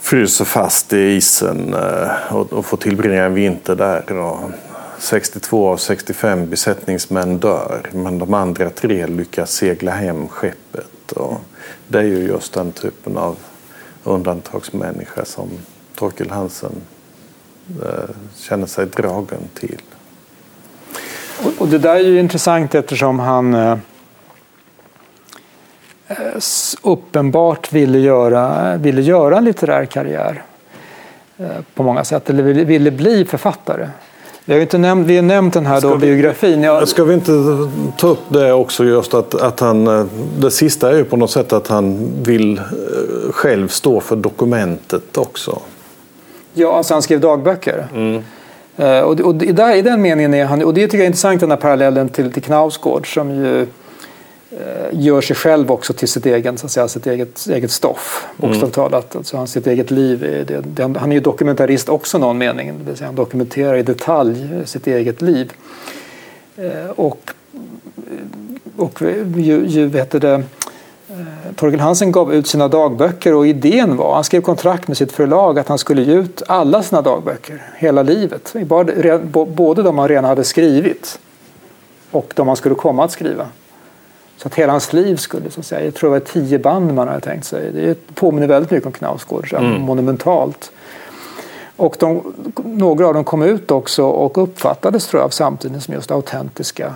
fryser 0.00 0.44
fast 0.44 0.92
i 0.92 1.00
isen 1.00 1.74
eh, 1.74 2.34
och, 2.36 2.52
och 2.52 2.66
får 2.66 2.76
tillbringa 2.76 3.24
en 3.24 3.34
vinter 3.34 3.76
där. 3.76 4.18
Och 4.18 4.38
62 5.04 5.68
av 5.68 5.76
65 5.76 6.50
besättningsmän 6.50 7.38
dör 7.38 7.90
men 7.92 8.18
de 8.18 8.34
andra 8.34 8.70
tre 8.70 9.06
lyckas 9.06 9.52
segla 9.52 9.92
hem 9.92 10.28
skeppet. 10.28 11.12
Och 11.12 11.40
det 11.88 11.98
är 11.98 12.02
ju 12.02 12.18
just 12.18 12.52
den 12.52 12.72
typen 12.72 13.16
av 13.16 13.36
undantagsmänniska 14.04 15.24
som 15.24 15.48
Torkel 15.94 16.30
Hansen 16.30 16.72
eh, 17.82 18.14
känner 18.36 18.66
sig 18.66 18.86
dragen 18.86 19.48
till. 19.54 19.80
Och 21.58 21.68
det 21.68 21.78
där 21.78 21.94
är 21.94 22.00
ju 22.00 22.20
intressant 22.20 22.74
eftersom 22.74 23.18
han 23.18 23.54
eh, 23.54 23.78
eh, 26.08 26.16
uppenbart 26.82 27.72
ville 27.72 27.98
göra, 27.98 28.76
ville 28.76 29.02
göra 29.02 29.38
en 29.38 29.44
litterär 29.44 29.84
karriär 29.84 30.42
på 31.74 31.82
många 31.82 32.04
sätt, 32.04 32.30
eller 32.30 32.42
ville 32.42 32.90
bli 32.90 33.24
författare. 33.24 33.88
Vi 34.44 34.54
har 34.54 34.60
inte 34.60 34.78
nämnt, 34.78 35.06
vi 35.06 35.16
har 35.16 35.22
nämnt 35.22 35.54
den 35.54 35.66
här 35.66 35.80
då, 35.80 35.94
vi, 35.94 36.06
biografin. 36.06 36.62
Jag... 36.62 36.88
Ska 36.88 37.04
vi 37.04 37.14
inte 37.14 37.32
ta 37.98 38.08
upp 38.08 38.22
det 38.28 38.52
också 38.52 38.84
just 38.84 39.14
att, 39.14 39.34
att 39.34 39.60
han, 39.60 39.86
eh, 39.86 40.06
det 40.38 40.50
sista 40.50 40.90
är 40.90 40.96
ju 40.96 41.04
på 41.04 41.16
något 41.16 41.30
sätt 41.30 41.52
att 41.52 41.68
han 41.68 42.12
vill 42.22 42.58
eh, 42.58 42.62
själv 43.32 43.68
stå 43.68 44.00
för 44.00 44.16
dokumentet 44.16 45.18
också. 45.18 45.58
Ja, 46.54 46.76
alltså 46.76 46.94
han 46.94 47.02
skrev 47.02 47.20
dagböcker. 47.20 47.86
Mm. 47.94 48.22
Och, 49.04 49.20
och 49.20 49.34
där, 49.34 49.74
i 49.74 49.82
den 49.82 50.02
meningen 50.02 50.34
är 50.34 50.44
han, 50.44 50.64
och 50.64 50.74
det 50.74 50.80
tycker 50.80 50.98
jag 50.98 51.02
är 51.02 51.06
intressant 51.06 51.40
den 51.40 51.50
här 51.50 51.56
parallellen 51.56 52.08
till, 52.08 52.32
till 52.32 52.42
Knausgård 52.42 53.14
som 53.14 53.30
ju 53.30 53.60
Eh, 53.60 53.66
gör 54.92 55.20
sig 55.20 55.36
själv 55.36 55.72
också 55.72 55.92
till 55.92 56.08
sitt, 56.08 56.26
egen, 56.26 56.58
så 56.58 56.66
att 56.66 56.72
säga, 56.72 56.88
sitt 56.88 57.06
eget, 57.06 57.46
eget 57.46 57.70
stoff, 57.70 58.26
bokstavligt 58.36 58.76
mm. 58.76 58.90
talat. 58.90 59.16
Alltså 59.16 59.36
han, 59.36 59.46
sitt 59.46 59.66
eget 59.66 59.90
liv. 59.90 60.44
Det, 60.48 60.60
det, 60.60 60.98
han 60.98 61.10
är 61.10 61.14
ju 61.14 61.20
dokumentarist 61.20 61.88
också 61.88 62.16
i 62.16 62.20
någon 62.20 62.38
mening. 62.38 62.78
Det 62.78 62.84
vill 62.84 62.96
säga 62.96 63.08
han 63.08 63.14
dokumenterar 63.14 63.76
i 63.76 63.82
detalj 63.82 64.48
sitt 64.64 64.86
eget 64.86 65.22
liv. 65.22 65.52
Eh, 66.56 66.90
och 66.96 67.34
och 68.76 69.02
ju, 69.36 69.66
ju 69.66 69.86
vet 69.86 70.10
det, 70.10 70.32
eh, 70.32 70.40
Torgel 71.56 71.80
Hansen 71.80 72.12
gav 72.12 72.34
ut 72.34 72.46
sina 72.46 72.68
dagböcker 72.68 73.34
och 73.34 73.46
idén 73.46 73.96
var, 73.96 74.14
han 74.14 74.24
skrev 74.24 74.40
kontrakt 74.40 74.88
med 74.88 74.96
sitt 74.96 75.12
förlag 75.12 75.58
att 75.58 75.68
han 75.68 75.78
skulle 75.78 76.02
ge 76.02 76.14
ut 76.14 76.42
alla 76.48 76.82
sina 76.82 77.02
dagböcker, 77.02 77.62
hela 77.76 78.02
livet. 78.02 78.54
Både 79.46 79.82
de 79.82 79.98
han 79.98 80.08
redan 80.08 80.24
hade 80.24 80.44
skrivit 80.44 81.18
och 82.10 82.32
de 82.36 82.48
han 82.48 82.56
skulle 82.56 82.74
komma 82.74 83.04
att 83.04 83.12
skriva. 83.12 83.46
Så 84.44 84.48
att 84.48 84.54
hela 84.54 84.72
hans 84.72 84.92
liv 84.92 85.16
skulle, 85.16 85.50
så 85.50 85.60
att 85.60 85.66
säga, 85.66 85.84
jag 85.84 85.94
tror 85.94 86.10
det 86.10 86.20
var 86.20 86.26
tio 86.26 86.58
band 86.58 86.94
man 86.94 87.08
hade 87.08 87.20
tänkt 87.20 87.44
sig. 87.44 87.72
Det 87.72 88.14
påminner 88.14 88.46
väldigt 88.46 88.70
mycket 88.70 88.86
om 88.86 88.92
Knausgård, 88.92 89.52
mm. 89.52 89.80
monumentalt. 89.80 90.72
Och 91.76 91.96
de, 91.98 92.34
några 92.64 93.06
av 93.06 93.14
dem 93.14 93.24
kom 93.24 93.42
ut 93.42 93.70
också 93.70 94.04
och 94.04 94.42
uppfattades 94.42 95.06
tror 95.06 95.20
jag 95.20 95.24
av 95.24 95.30
samtiden 95.30 95.80
som 95.80 95.94
just 95.94 96.10
autentiska 96.10 96.94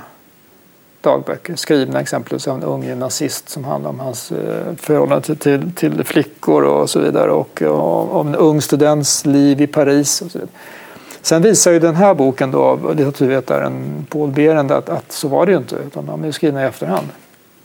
dagböcker. 1.00 1.56
Skrivna 1.56 2.00
exempelvis 2.00 2.48
av 2.48 2.56
en 2.56 2.62
ung 2.62 2.82
gymnasist 2.82 3.48
som 3.48 3.64
handlar 3.64 3.90
om 3.90 4.00
hans 4.00 4.32
eh, 4.32 4.74
förhållande 4.76 5.24
till, 5.24 5.36
till, 5.36 5.72
till, 5.72 6.04
flickor 6.04 6.62
och 6.62 6.90
så 6.90 7.00
vidare. 7.00 7.30
Och, 7.30 7.62
om 8.20 8.28
en 8.28 8.34
ung 8.34 8.60
students 8.60 9.26
liv 9.26 9.60
i 9.60 9.66
Paris. 9.66 10.22
Och 10.22 10.30
så 10.30 10.38
vidare. 10.38 10.54
Sen 11.22 11.42
visar 11.42 11.72
ju 11.72 11.78
den 11.78 11.96
här 11.96 12.14
boken 12.14 12.50
då 12.50 12.62
av 12.62 12.90
litteraturvetaren 12.90 14.06
Paul 14.10 14.30
Berend 14.30 14.72
att, 14.72 14.88
att 14.88 15.12
så 15.12 15.28
var 15.28 15.46
det 15.46 15.52
ju 15.52 15.58
inte. 15.58 15.76
Utan 15.76 16.06
de 16.06 16.24
är 16.24 16.32
skrivna 16.32 16.62
i 16.62 16.66
efterhand 16.66 17.06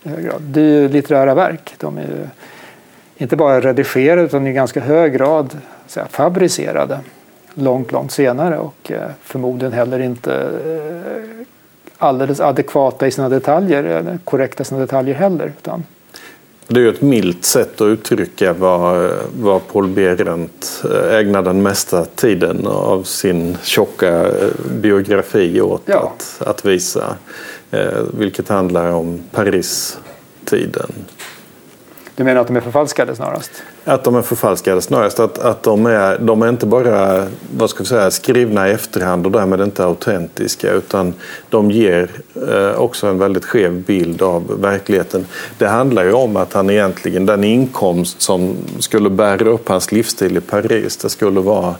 hög 0.04 0.24
grad. 0.24 0.42
Det 0.42 0.60
är 0.60 0.80
ju 0.80 0.88
litterära 0.88 1.34
verk. 1.34 1.74
De 1.78 1.98
är 1.98 2.30
inte 3.16 3.36
bara 3.36 3.60
redigerade 3.60 4.22
utan 4.22 4.46
i 4.46 4.52
ganska 4.52 4.80
hög 4.80 5.12
grad 5.12 5.58
säga, 5.86 6.06
fabricerade 6.10 7.00
långt, 7.54 7.92
långt 7.92 8.12
senare 8.12 8.58
och 8.58 8.90
eh, 8.90 9.10
förmodligen 9.22 9.72
heller 9.72 9.98
inte 9.98 10.34
eh, 10.34 11.46
alldeles 11.98 12.40
adekvata 12.40 13.06
i 13.06 13.10
sina 13.10 13.28
detaljer 13.28 13.84
eller 13.84 14.18
korrekta 14.24 14.62
i 14.62 14.66
sina 14.66 14.80
detaljer 14.80 15.14
heller. 15.14 15.52
Utan 15.58 15.84
det 16.68 16.80
är 16.80 16.84
ju 16.84 16.88
ett 16.88 17.02
milt 17.02 17.44
sätt 17.44 17.80
att 17.80 17.86
uttrycka 17.86 18.52
vad, 18.52 19.10
vad 19.40 19.68
Paul 19.68 19.88
Behrendt 19.88 20.84
eh, 20.84 21.18
ägnar 21.18 21.42
den 21.42 21.62
mesta 21.62 22.04
tiden 22.04 22.66
av 22.66 23.02
sin 23.02 23.56
tjocka 23.62 24.30
biografi 24.80 25.60
åt 25.60 25.82
ja. 25.86 26.12
att, 26.16 26.48
att 26.48 26.64
visa. 26.64 27.16
Eh, 27.74 28.02
vilket 28.18 28.48
handlar 28.48 28.90
om 28.90 29.22
Paris-tiden. 29.30 30.92
Du 32.16 32.24
menar 32.24 32.40
att 32.40 32.46
de 32.46 32.56
är 32.56 32.60
förfalskade 32.60 33.16
snarast? 33.16 33.50
Att 33.84 34.04
de 34.04 34.16
är 34.16 34.22
förfalskade 34.22 34.82
snarast. 34.82 35.20
Att, 35.20 35.38
att 35.38 35.62
de, 35.62 35.86
är, 35.86 36.18
de 36.18 36.42
är 36.42 36.48
inte 36.48 36.66
bara 36.66 37.26
vad 37.56 37.70
ska 37.70 37.82
vi 37.82 37.88
säga, 37.88 38.10
skrivna 38.10 38.68
i 38.68 38.72
efterhand 38.72 39.26
och 39.26 39.32
därmed 39.32 39.60
inte 39.60 39.84
autentiska 39.84 40.72
utan 40.72 41.14
de 41.50 41.70
ger 41.70 42.10
eh, 42.48 42.80
också 42.80 43.06
en 43.06 43.18
väldigt 43.18 43.44
skev 43.44 43.72
bild 43.72 44.22
av 44.22 44.60
verkligheten. 44.60 45.26
Det 45.58 45.66
handlar 45.66 46.04
ju 46.04 46.12
om 46.12 46.36
att 46.36 46.52
han 46.52 46.70
egentligen, 46.70 47.26
den 47.26 47.44
inkomst 47.44 48.22
som 48.22 48.56
skulle 48.78 49.10
bära 49.10 49.48
upp 49.48 49.68
hans 49.68 49.92
livsstil 49.92 50.36
i 50.36 50.40
Paris, 50.40 50.96
det 50.96 51.08
skulle 51.08 51.40
vara 51.40 51.74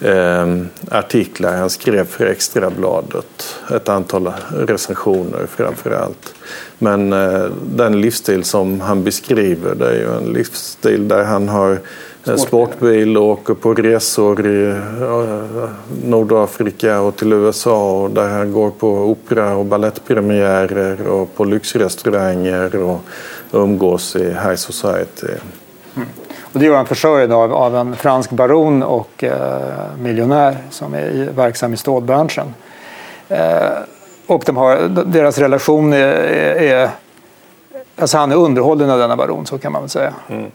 eh, 0.00 0.56
artiklar 0.90 1.56
han 1.56 1.70
skrev 1.70 2.06
för 2.06 2.26
Extrabladet. 2.26 3.56
Ett 3.74 3.88
antal 3.88 4.32
recensioner 4.50 5.46
framför 5.46 5.90
allt. 5.90 6.34
Men 6.78 7.12
eh, 7.12 7.44
den 7.62 8.00
livsstil 8.00 8.44
som 8.44 8.80
han 8.80 9.04
beskriver 9.04 9.74
det 9.74 9.88
är 9.88 9.94
ju 9.94 10.16
en 10.16 10.32
livsstil 10.32 11.08
där 11.08 11.24
han 11.24 11.48
har 11.48 11.78
sportbil 12.36 13.16
och 13.16 13.24
åker 13.24 13.54
på 13.54 13.74
resor 13.74 14.46
i 14.46 14.80
Nordafrika 16.04 17.00
och 17.00 17.16
till 17.16 17.32
USA 17.32 18.02
och 18.02 18.10
där 18.10 18.28
han 18.28 18.52
går 18.52 18.70
på 18.70 18.88
opera 18.88 19.56
och 19.56 19.64
ballettpremiärer 19.64 21.08
och 21.08 21.36
på 21.36 21.44
lyxrestauranger 21.44 22.76
och 22.76 23.00
umgås 23.52 24.16
i 24.16 24.24
high 24.24 24.54
society. 24.54 25.32
Mm. 25.96 26.08
Och 26.56 26.62
det 26.62 26.68
var 26.68 26.76
han 26.76 26.86
försörjd 26.86 27.32
av, 27.32 27.54
av 27.54 27.76
en 27.76 27.96
fransk 27.96 28.30
baron 28.30 28.82
och 28.82 29.24
eh, 29.24 29.96
miljonär 29.98 30.56
som 30.70 30.94
är 30.94 31.28
verksam 31.34 31.74
i 31.74 31.76
stålbranschen. 31.76 32.54
Eh, 33.28 33.68
och 34.26 34.42
de 34.46 34.56
har, 34.56 34.88
deras 35.04 35.38
relation 35.38 35.92
är, 35.92 35.98
är, 35.98 36.90
Alltså 37.96 38.18
han 38.18 38.32
är 38.32 38.36
underhållen 38.36 38.90
av 38.90 38.98
denna 38.98 39.16
baron, 39.16 39.46
så 39.46 39.58
kan 39.58 39.72
man 39.72 39.82
väl 39.82 39.88
säga. 39.88 40.14
Mm. 40.28 40.50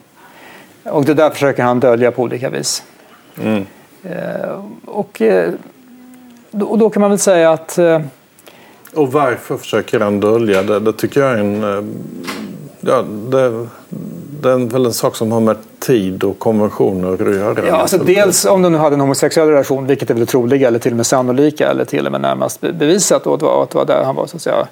Och 0.84 1.04
det 1.04 1.14
där 1.14 1.30
försöker 1.30 1.62
han 1.62 1.80
dölja 1.80 2.10
på 2.10 2.22
olika 2.22 2.50
vis. 2.50 2.82
Mm. 3.42 3.66
Eh, 4.02 4.64
och, 4.84 5.22
eh, 5.22 5.52
och 6.50 6.78
då 6.78 6.90
kan 6.90 7.00
man 7.00 7.10
väl 7.10 7.18
säga 7.18 7.50
att... 7.50 7.78
Eh, 7.78 8.00
och 8.94 9.12
varför 9.12 9.56
försöker 9.56 10.00
han 10.00 10.20
dölja 10.20 10.62
det? 10.62 10.80
Det 10.80 10.92
tycker 10.92 11.20
jag 11.20 11.32
är 11.32 11.38
en... 11.38 11.64
Eh, 11.64 11.84
ja, 12.80 13.02
det, 13.02 13.66
det 14.42 14.50
är 14.50 14.56
väl 14.56 14.86
en 14.86 14.92
sak 14.92 15.16
som 15.16 15.32
har 15.32 15.40
med 15.40 15.56
tid 15.78 16.24
och 16.24 16.38
konventioner 16.38 17.12
att 17.12 17.20
göra. 17.20 17.66
Ja, 17.66 17.76
alltså 17.76 17.98
dels 17.98 18.44
om 18.44 18.62
de 18.62 18.72
nu 18.72 18.78
hade 18.78 18.94
en 18.94 19.00
homosexuell 19.00 19.48
relation, 19.48 19.86
vilket 19.86 20.10
är 20.10 20.14
väl 20.14 20.26
troliga 20.26 20.68
eller 20.68 20.78
till 20.78 20.92
och 20.92 20.96
med 20.96 21.06
sannolika 21.06 21.70
eller 21.70 21.84
till 21.84 22.06
och 22.06 22.12
med 22.12 22.20
närmast 22.20 22.60
bevisat 22.60 23.26
och 23.26 23.62
att 23.62 23.70
det 23.70 23.78
var 23.78 23.84
där 23.84 24.04
han 24.04 24.14
var 24.14 24.26
så 24.26 24.36
att 24.36 24.42
säga 24.42 24.66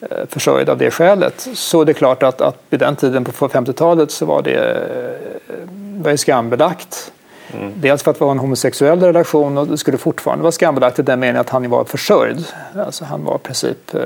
eh, 0.00 0.26
försörjd 0.28 0.68
av 0.68 0.78
det 0.78 0.90
skälet. 0.90 1.48
Så 1.54 1.80
är 1.80 1.84
det 1.84 1.94
klart 1.94 2.22
att, 2.22 2.40
att 2.40 2.56
vid 2.70 2.80
den 2.80 2.96
tiden 2.96 3.24
på 3.24 3.48
50-talet 3.48 4.10
så 4.10 4.26
var 4.26 4.42
det, 4.42 4.54
eh, 4.54 5.54
var 6.02 6.10
det 6.10 6.18
skambelagt. 6.18 7.12
Mm. 7.52 7.72
Dels 7.76 8.02
för 8.02 8.10
att 8.10 8.18
det 8.18 8.24
var 8.24 8.32
en 8.32 8.38
homosexuell 8.38 9.00
relation 9.00 9.58
och 9.58 9.66
det 9.66 9.78
skulle 9.78 9.98
fortfarande 9.98 10.42
vara 10.42 10.52
skambelagt 10.52 10.98
i 10.98 11.02
den 11.02 11.20
meningen 11.20 11.40
att 11.40 11.50
han 11.50 11.70
var 11.70 11.84
försörjd. 11.84 12.44
Alltså 12.86 13.04
han 13.04 13.24
var 13.24 13.36
i 13.36 13.38
princip 13.38 13.94
eh, 13.94 14.00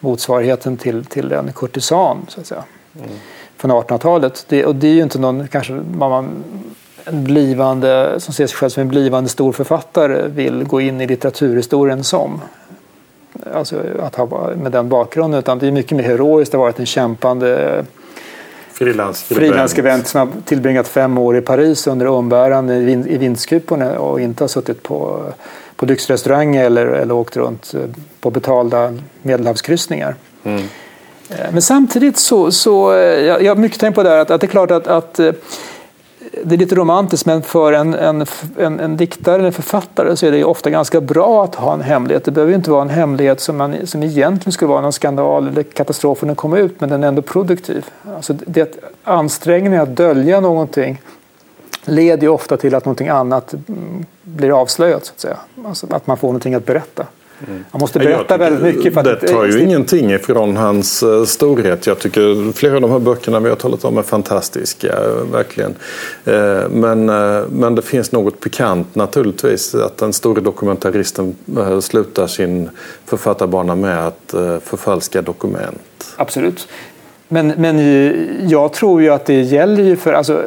motsvarigheten 0.00 0.76
till, 0.76 1.04
till 1.04 1.32
en 1.32 1.52
kurtisan 1.52 2.26
så 2.28 2.40
att 2.40 2.46
säga. 2.46 2.64
Mm. 2.96 3.10
Från 3.58 3.70
1800-talet. 3.70 4.44
Det, 4.48 4.64
och 4.64 4.74
det 4.74 4.88
är 4.88 4.92
ju 4.92 5.02
inte 5.02 5.18
någon 5.18 5.48
kanske 5.48 5.72
man, 5.72 6.44
en 7.04 7.24
blivande, 7.24 8.20
som 8.20 8.34
ser 8.34 8.46
sig 8.46 8.56
själv 8.56 8.70
som 8.70 8.80
en 8.80 8.88
blivande 8.88 9.30
stor 9.30 9.52
författare 9.52 10.28
vill 10.28 10.64
gå 10.64 10.80
in 10.80 11.00
i 11.00 11.06
litteraturhistorien 11.06 12.04
som. 12.04 12.40
Alltså 13.54 13.82
att 14.00 14.14
ha 14.14 14.50
med 14.56 14.72
den 14.72 14.88
bakgrunden. 14.88 15.38
Utan 15.38 15.58
det 15.58 15.66
är 15.66 15.72
mycket 15.72 15.96
mer 15.96 16.04
heroiskt. 16.04 16.52
Det 16.52 16.58
har 16.58 16.64
varit 16.64 16.78
en 16.78 16.86
kämpande 16.86 17.84
frilansskribent 19.34 20.06
som 20.06 20.20
har 20.20 20.28
tillbringat 20.44 20.88
fem 20.88 21.18
år 21.18 21.36
i 21.36 21.40
Paris 21.40 21.86
under 21.86 22.06
umbäranden 22.06 22.88
i, 22.88 23.14
i 23.14 23.18
vindskuporna 23.18 23.98
och 23.98 24.20
inte 24.20 24.44
har 24.44 24.48
suttit 24.48 24.82
på, 24.82 25.22
på 25.76 25.86
lyxrestauranger 25.86 26.64
eller, 26.64 26.86
eller 26.86 27.14
åkt 27.14 27.36
runt 27.36 27.74
eh, 27.74 27.80
på 28.20 28.30
betalda 28.30 28.94
medelhavskryssningar. 29.22 30.14
Mm. 30.44 30.62
Eh, 31.28 31.52
men 31.52 31.62
samtidigt 31.62 32.18
så, 32.18 32.52
så 32.52 32.92
eh, 32.92 32.98
jag, 32.98 33.42
jag 33.42 33.50
har 33.54 33.56
mycket 33.56 33.80
tänkt 33.80 33.94
på 33.94 34.02
det 34.02 34.08
här 34.08 34.18
att, 34.18 34.30
att 34.30 34.40
det 34.40 34.46
är 34.46 34.48
klart 34.48 34.70
att, 34.70 34.86
att 34.86 35.18
eh, 35.18 35.32
det 36.44 36.54
är 36.54 36.58
lite 36.58 36.74
romantiskt 36.74 37.26
men 37.26 37.42
för 37.42 37.72
en, 37.72 37.94
en, 37.94 38.26
en, 38.58 38.80
en 38.80 38.96
diktare 38.96 39.34
eller 39.34 39.46
en 39.46 39.52
författare 39.52 40.16
så 40.16 40.26
är 40.26 40.32
det 40.32 40.44
ofta 40.44 40.70
ganska 40.70 41.00
bra 41.00 41.44
att 41.44 41.54
ha 41.54 41.74
en 41.74 41.80
hemlighet. 41.80 42.24
Det 42.24 42.30
behöver 42.30 42.54
inte 42.54 42.70
vara 42.70 42.82
en 42.82 42.90
hemlighet 42.90 43.40
som, 43.40 43.56
man, 43.56 43.86
som 43.86 44.02
egentligen 44.02 44.52
skulle 44.52 44.68
vara 44.68 44.80
någon 44.80 44.92
skandal 44.92 45.48
eller 45.48 45.62
katastrof 45.62 46.22
när 46.22 46.26
den 46.26 46.36
kommer 46.36 46.56
ut 46.56 46.80
men 46.80 46.90
den 46.90 47.04
är 47.04 47.08
ändå 47.08 47.22
produktiv. 47.22 47.86
Alltså 48.16 48.32
det, 48.46 48.84
ansträngningen 49.04 49.80
att 49.80 49.96
dölja 49.96 50.40
någonting 50.40 51.02
leder 51.84 52.22
ju 52.22 52.28
ofta 52.28 52.56
till 52.56 52.74
att 52.74 52.84
någonting 52.84 53.08
annat 53.08 53.52
mm, 53.52 54.06
blir 54.22 54.60
avslöjat. 54.60 55.04
Så 55.04 55.12
att, 55.12 55.20
säga. 55.20 55.36
Alltså 55.66 55.86
att 55.90 56.06
man 56.06 56.16
får 56.16 56.28
någonting 56.28 56.54
att 56.54 56.66
berätta. 56.66 57.06
Mm. 57.46 57.64
Han 57.70 57.80
måste 57.80 57.98
berätta 57.98 58.36
väldigt 58.36 58.76
mycket. 58.76 58.94
För 58.94 59.02
det 59.02 59.12
att, 59.12 59.26
tar 59.26 59.46
ju 59.46 59.60
ingenting 59.60 60.10
ifrån 60.10 60.56
hans 60.56 61.02
uh, 61.02 61.24
storhet. 61.24 61.86
Jag 61.86 61.98
tycker 61.98 62.52
flera 62.52 62.74
av 62.74 62.80
de 62.80 62.90
här 62.90 62.98
böckerna 62.98 63.40
vi 63.40 63.48
har 63.48 63.56
talat 63.56 63.84
om 63.84 63.98
är 63.98 64.02
fantastiska. 64.02 64.94
verkligen. 65.32 65.74
Uh, 66.28 66.68
men, 66.70 67.08
uh, 67.08 67.48
men 67.50 67.74
det 67.74 67.82
finns 67.82 68.12
något 68.12 68.40
pikant 68.40 68.94
naturligtvis. 68.94 69.74
Att 69.74 69.96
den 69.96 70.12
store 70.12 70.40
dokumentaristen 70.40 71.36
slutar 71.82 72.26
sin 72.26 72.70
författarbana 73.06 73.74
med 73.74 74.06
att 74.06 74.34
förfalska 74.64 75.22
dokument. 75.22 76.14
Absolut. 76.16 76.68
Men, 77.28 77.48
men 77.56 78.48
jag 78.48 78.72
tror 78.72 79.02
ju 79.02 79.10
att 79.10 79.26
det 79.26 79.42
gäller 79.42 79.82
ju 79.82 79.96
för... 79.96 80.12
Alltså, 80.12 80.42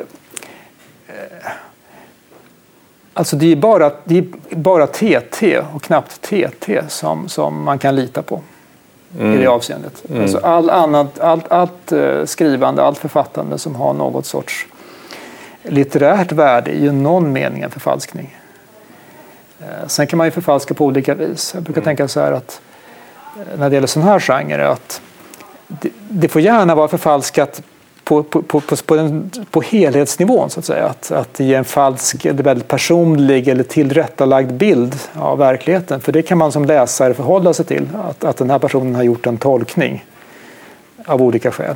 Alltså 3.21 3.35
det 3.35 3.51
är 3.51 3.55
bara, 3.55 3.91
det 4.03 4.17
är 4.17 4.25
bara 4.55 4.87
TT 4.87 5.59
och 5.73 5.83
knappt 5.83 6.21
TT 6.21 6.81
som, 6.87 7.29
som 7.29 7.63
man 7.63 7.79
kan 7.79 7.95
lita 7.95 8.21
på 8.21 8.41
mm. 9.19 9.33
i 9.33 9.37
det 9.37 9.47
avseendet. 9.47 10.03
Mm. 10.09 10.21
Alltså 10.21 10.37
all 10.37 10.69
annat, 10.69 11.19
allt, 11.19 11.51
allt 11.51 11.91
eh, 11.91 12.25
skrivande, 12.25 12.83
allt 12.83 12.97
författande 12.97 13.57
som 13.57 13.75
har 13.75 13.93
något 13.93 14.25
sorts 14.25 14.67
litterärt 15.63 16.31
värde 16.31 16.71
är 16.71 16.79
ju 16.79 16.91
någon 16.91 17.33
mening 17.33 17.61
en 17.61 17.71
förfalskning. 17.71 18.37
Eh, 19.59 19.87
sen 19.87 20.07
kan 20.07 20.17
man 20.17 20.27
ju 20.27 20.31
förfalska 20.31 20.73
på 20.73 20.85
olika 20.85 21.15
vis. 21.15 21.51
Jag 21.53 21.63
brukar 21.63 21.81
mm. 21.81 21.85
tänka 21.85 22.07
så 22.07 22.19
här 22.19 22.31
att 22.31 22.61
eh, 23.37 23.59
när 23.59 23.69
det 23.69 23.75
gäller 23.75 23.87
sån 23.87 24.03
här 24.03 24.19
genre 24.19 24.67
att 24.67 25.01
det, 25.67 25.89
det 26.09 26.27
får 26.27 26.41
gärna 26.41 26.75
vara 26.75 26.87
förfalskat 26.87 27.61
på, 28.03 28.23
på, 28.23 28.41
på, 28.41 28.61
på, 28.85 28.95
den, 28.95 29.31
på 29.51 29.61
helhetsnivån 29.61 30.49
så 30.49 30.59
att 30.59 30.65
säga. 30.65 30.85
Att, 30.85 31.11
att 31.11 31.39
ge 31.39 31.55
en 31.55 31.65
falsk, 31.65 32.25
eller 32.25 32.43
väldigt 32.43 32.67
personlig 32.67 33.47
eller 33.47 33.63
tillrättalagd 33.63 34.53
bild 34.53 34.95
av 35.13 35.37
verkligheten. 35.37 35.99
För 35.99 36.11
det 36.11 36.21
kan 36.21 36.37
man 36.37 36.51
som 36.51 36.65
läsare 36.65 37.13
förhålla 37.13 37.53
sig 37.53 37.65
till. 37.65 37.87
Att, 38.09 38.23
att 38.23 38.37
den 38.37 38.49
här 38.49 38.59
personen 38.59 38.95
har 38.95 39.03
gjort 39.03 39.25
en 39.25 39.37
tolkning 39.37 40.05
av 41.05 41.21
olika 41.21 41.51
skäl. 41.51 41.75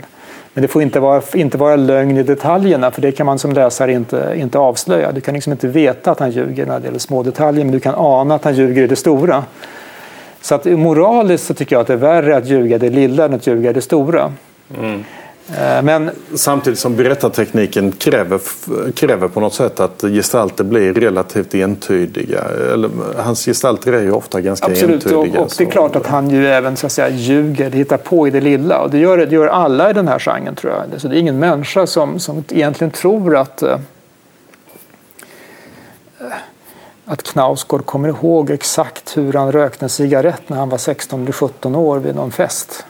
Men 0.53 0.61
det 0.61 0.67
får 0.67 0.81
inte 0.81 0.99
vara, 0.99 1.21
inte 1.33 1.57
vara 1.57 1.75
lögn 1.75 2.17
i 2.17 2.23
detaljerna 2.23 2.91
för 2.91 3.01
det 3.01 3.11
kan 3.11 3.25
man 3.25 3.39
som 3.39 3.53
läsare 3.53 3.93
inte, 3.93 4.33
inte 4.37 4.59
avslöja. 4.59 5.11
Du 5.11 5.21
kan 5.21 5.33
liksom 5.33 5.51
inte 5.51 5.67
veta 5.67 6.11
att 6.11 6.19
han 6.19 6.31
ljuger 6.31 6.65
när 6.65 6.79
det 6.79 6.85
gäller 6.85 6.99
små 6.99 7.23
detaljer 7.23 7.65
men 7.65 7.71
du 7.71 7.79
kan 7.79 7.95
ana 7.95 8.35
att 8.35 8.43
han 8.43 8.55
ljuger 8.55 8.83
i 8.83 8.87
det 8.87 8.95
stora. 8.95 9.43
Så 10.41 10.55
att 10.55 10.65
moraliskt 10.65 11.45
så 11.45 11.53
tycker 11.53 11.75
jag 11.75 11.81
att 11.81 11.87
det 11.87 11.93
är 11.93 11.97
värre 11.97 12.37
att 12.37 12.45
ljuga 12.45 12.75
i 12.75 12.79
det 12.79 12.89
lilla 12.89 13.25
än 13.25 13.33
att 13.33 13.47
ljuga 13.47 13.69
i 13.69 13.73
det 13.73 13.81
stora. 13.81 14.33
Mm. 14.79 15.03
Eh, 15.49 15.81
men... 15.81 16.11
Samtidigt 16.35 16.79
som 16.79 16.95
berättartekniken 16.95 17.91
kräver, 17.91 18.39
kräver 18.91 19.27
på 19.27 19.39
något 19.39 19.53
sätt 19.53 19.79
att 19.79 20.01
gestalter 20.01 20.63
blir 20.63 20.93
relativt 20.93 21.55
entydiga. 21.55 22.43
Eller, 22.73 22.89
hans 23.17 23.45
gestalter 23.45 23.93
är 23.93 24.01
ju 24.01 24.11
ofta 24.11 24.41
ganska 24.41 24.65
Absolut, 24.65 25.05
entydiga. 25.05 25.39
Och, 25.39 25.45
och 25.45 25.53
det 25.57 25.63
är 25.63 25.71
klart 25.71 25.95
att 25.95 26.07
han 26.07 26.29
ju 26.29 26.47
även 26.47 26.77
så 26.77 26.85
att 26.85 26.91
säga, 26.91 27.09
ljuger, 27.09 27.71
hittar 27.71 27.97
på 27.97 28.27
i 28.27 28.31
det 28.31 28.41
lilla. 28.41 28.81
Och 28.81 28.89
det 28.89 28.97
gör, 28.97 29.17
det 29.17 29.35
gör 29.35 29.47
alla 29.47 29.89
i 29.89 29.93
den 29.93 30.07
här 30.07 30.19
genren 30.19 30.55
tror 30.55 30.73
jag. 30.73 31.01
Så 31.01 31.07
det 31.07 31.15
är 31.15 31.19
ingen 31.19 31.39
människa 31.39 31.87
som, 31.87 32.19
som 32.19 32.43
egentligen 32.49 32.91
tror 32.91 33.35
att 33.35 33.63
uh, 33.63 33.77
att 37.05 37.23
Knausgård 37.23 37.85
kommer 37.85 38.09
ihåg 38.09 38.49
exakt 38.49 39.17
hur 39.17 39.33
han 39.33 39.51
rökte 39.51 39.85
en 39.85 39.89
cigarett 39.89 40.49
när 40.49 40.57
han 40.57 40.69
var 40.69 40.77
16 40.77 41.21
eller 41.21 41.31
17 41.31 41.75
år 41.75 41.99
vid 41.99 42.15
någon 42.15 42.31
fest. 42.31 42.85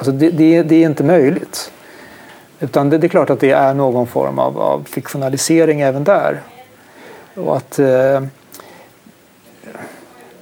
Alltså 0.00 0.12
det, 0.12 0.30
det, 0.30 0.62
det, 0.62 0.74
är 0.74 0.86
inte 0.86 1.04
möjligt. 1.04 1.72
Utan 2.60 2.90
det, 2.90 2.98
det, 2.98 3.06
är 3.06 3.08
klart 3.08 3.30
att 3.30 3.40
det 3.40 3.50
är 3.50 3.74
någon 3.74 4.06
form 4.06 4.38
av, 4.38 4.60
av 4.60 4.84
fiktionalisering 4.84 5.80
även 5.80 6.04
där. 6.04 6.40
Och 7.34 7.56
att 7.56 7.78
eh, 7.78 8.22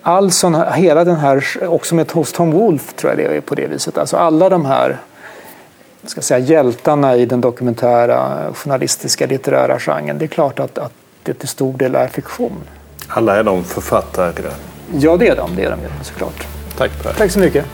all 0.03 0.31
sån 0.31 0.55
här, 0.55 0.73
hela 0.73 1.05
den 1.05 1.17
här, 1.17 1.45
också 1.63 1.95
med 1.95 2.13
hos 2.13 2.33
Tom 2.33 2.51
Wolfe 2.51 2.93
tror 2.93 3.13
jag 3.13 3.19
det 3.19 3.37
är 3.37 3.41
på 3.41 3.55
det 3.55 3.67
viset. 3.67 3.99
Alltså 3.99 4.17
alla 4.17 4.49
de 4.49 4.65
här 4.65 4.99
ska 6.05 6.21
säga, 6.21 6.39
hjältarna 6.39 7.17
i 7.17 7.27
den 7.27 7.41
dokumentära 7.41 8.53
journalistiska 8.55 9.27
litterära 9.27 9.79
genren. 9.79 10.19
Det 10.19 10.25
är 10.25 10.29
klart 10.29 10.61
att, 10.61 10.79
att 10.79 10.93
det 11.23 11.35
till 11.35 11.49
stor 11.49 11.73
del 11.73 11.95
är 11.95 12.09
fiktion. 12.09 12.61
Alla 13.09 13.37
är 13.37 13.43
de 13.43 13.65
författare? 13.65 14.51
Ja, 14.99 15.17
det 15.17 15.29
är 15.29 15.37
de. 15.37 15.57
Det 15.57 15.65
är 15.65 15.71
de 15.71 16.05
såklart. 16.05 16.47
Tack 16.77 17.03
Per. 17.03 17.13
Tack 17.13 17.31
så 17.31 17.39
mycket. 17.39 17.65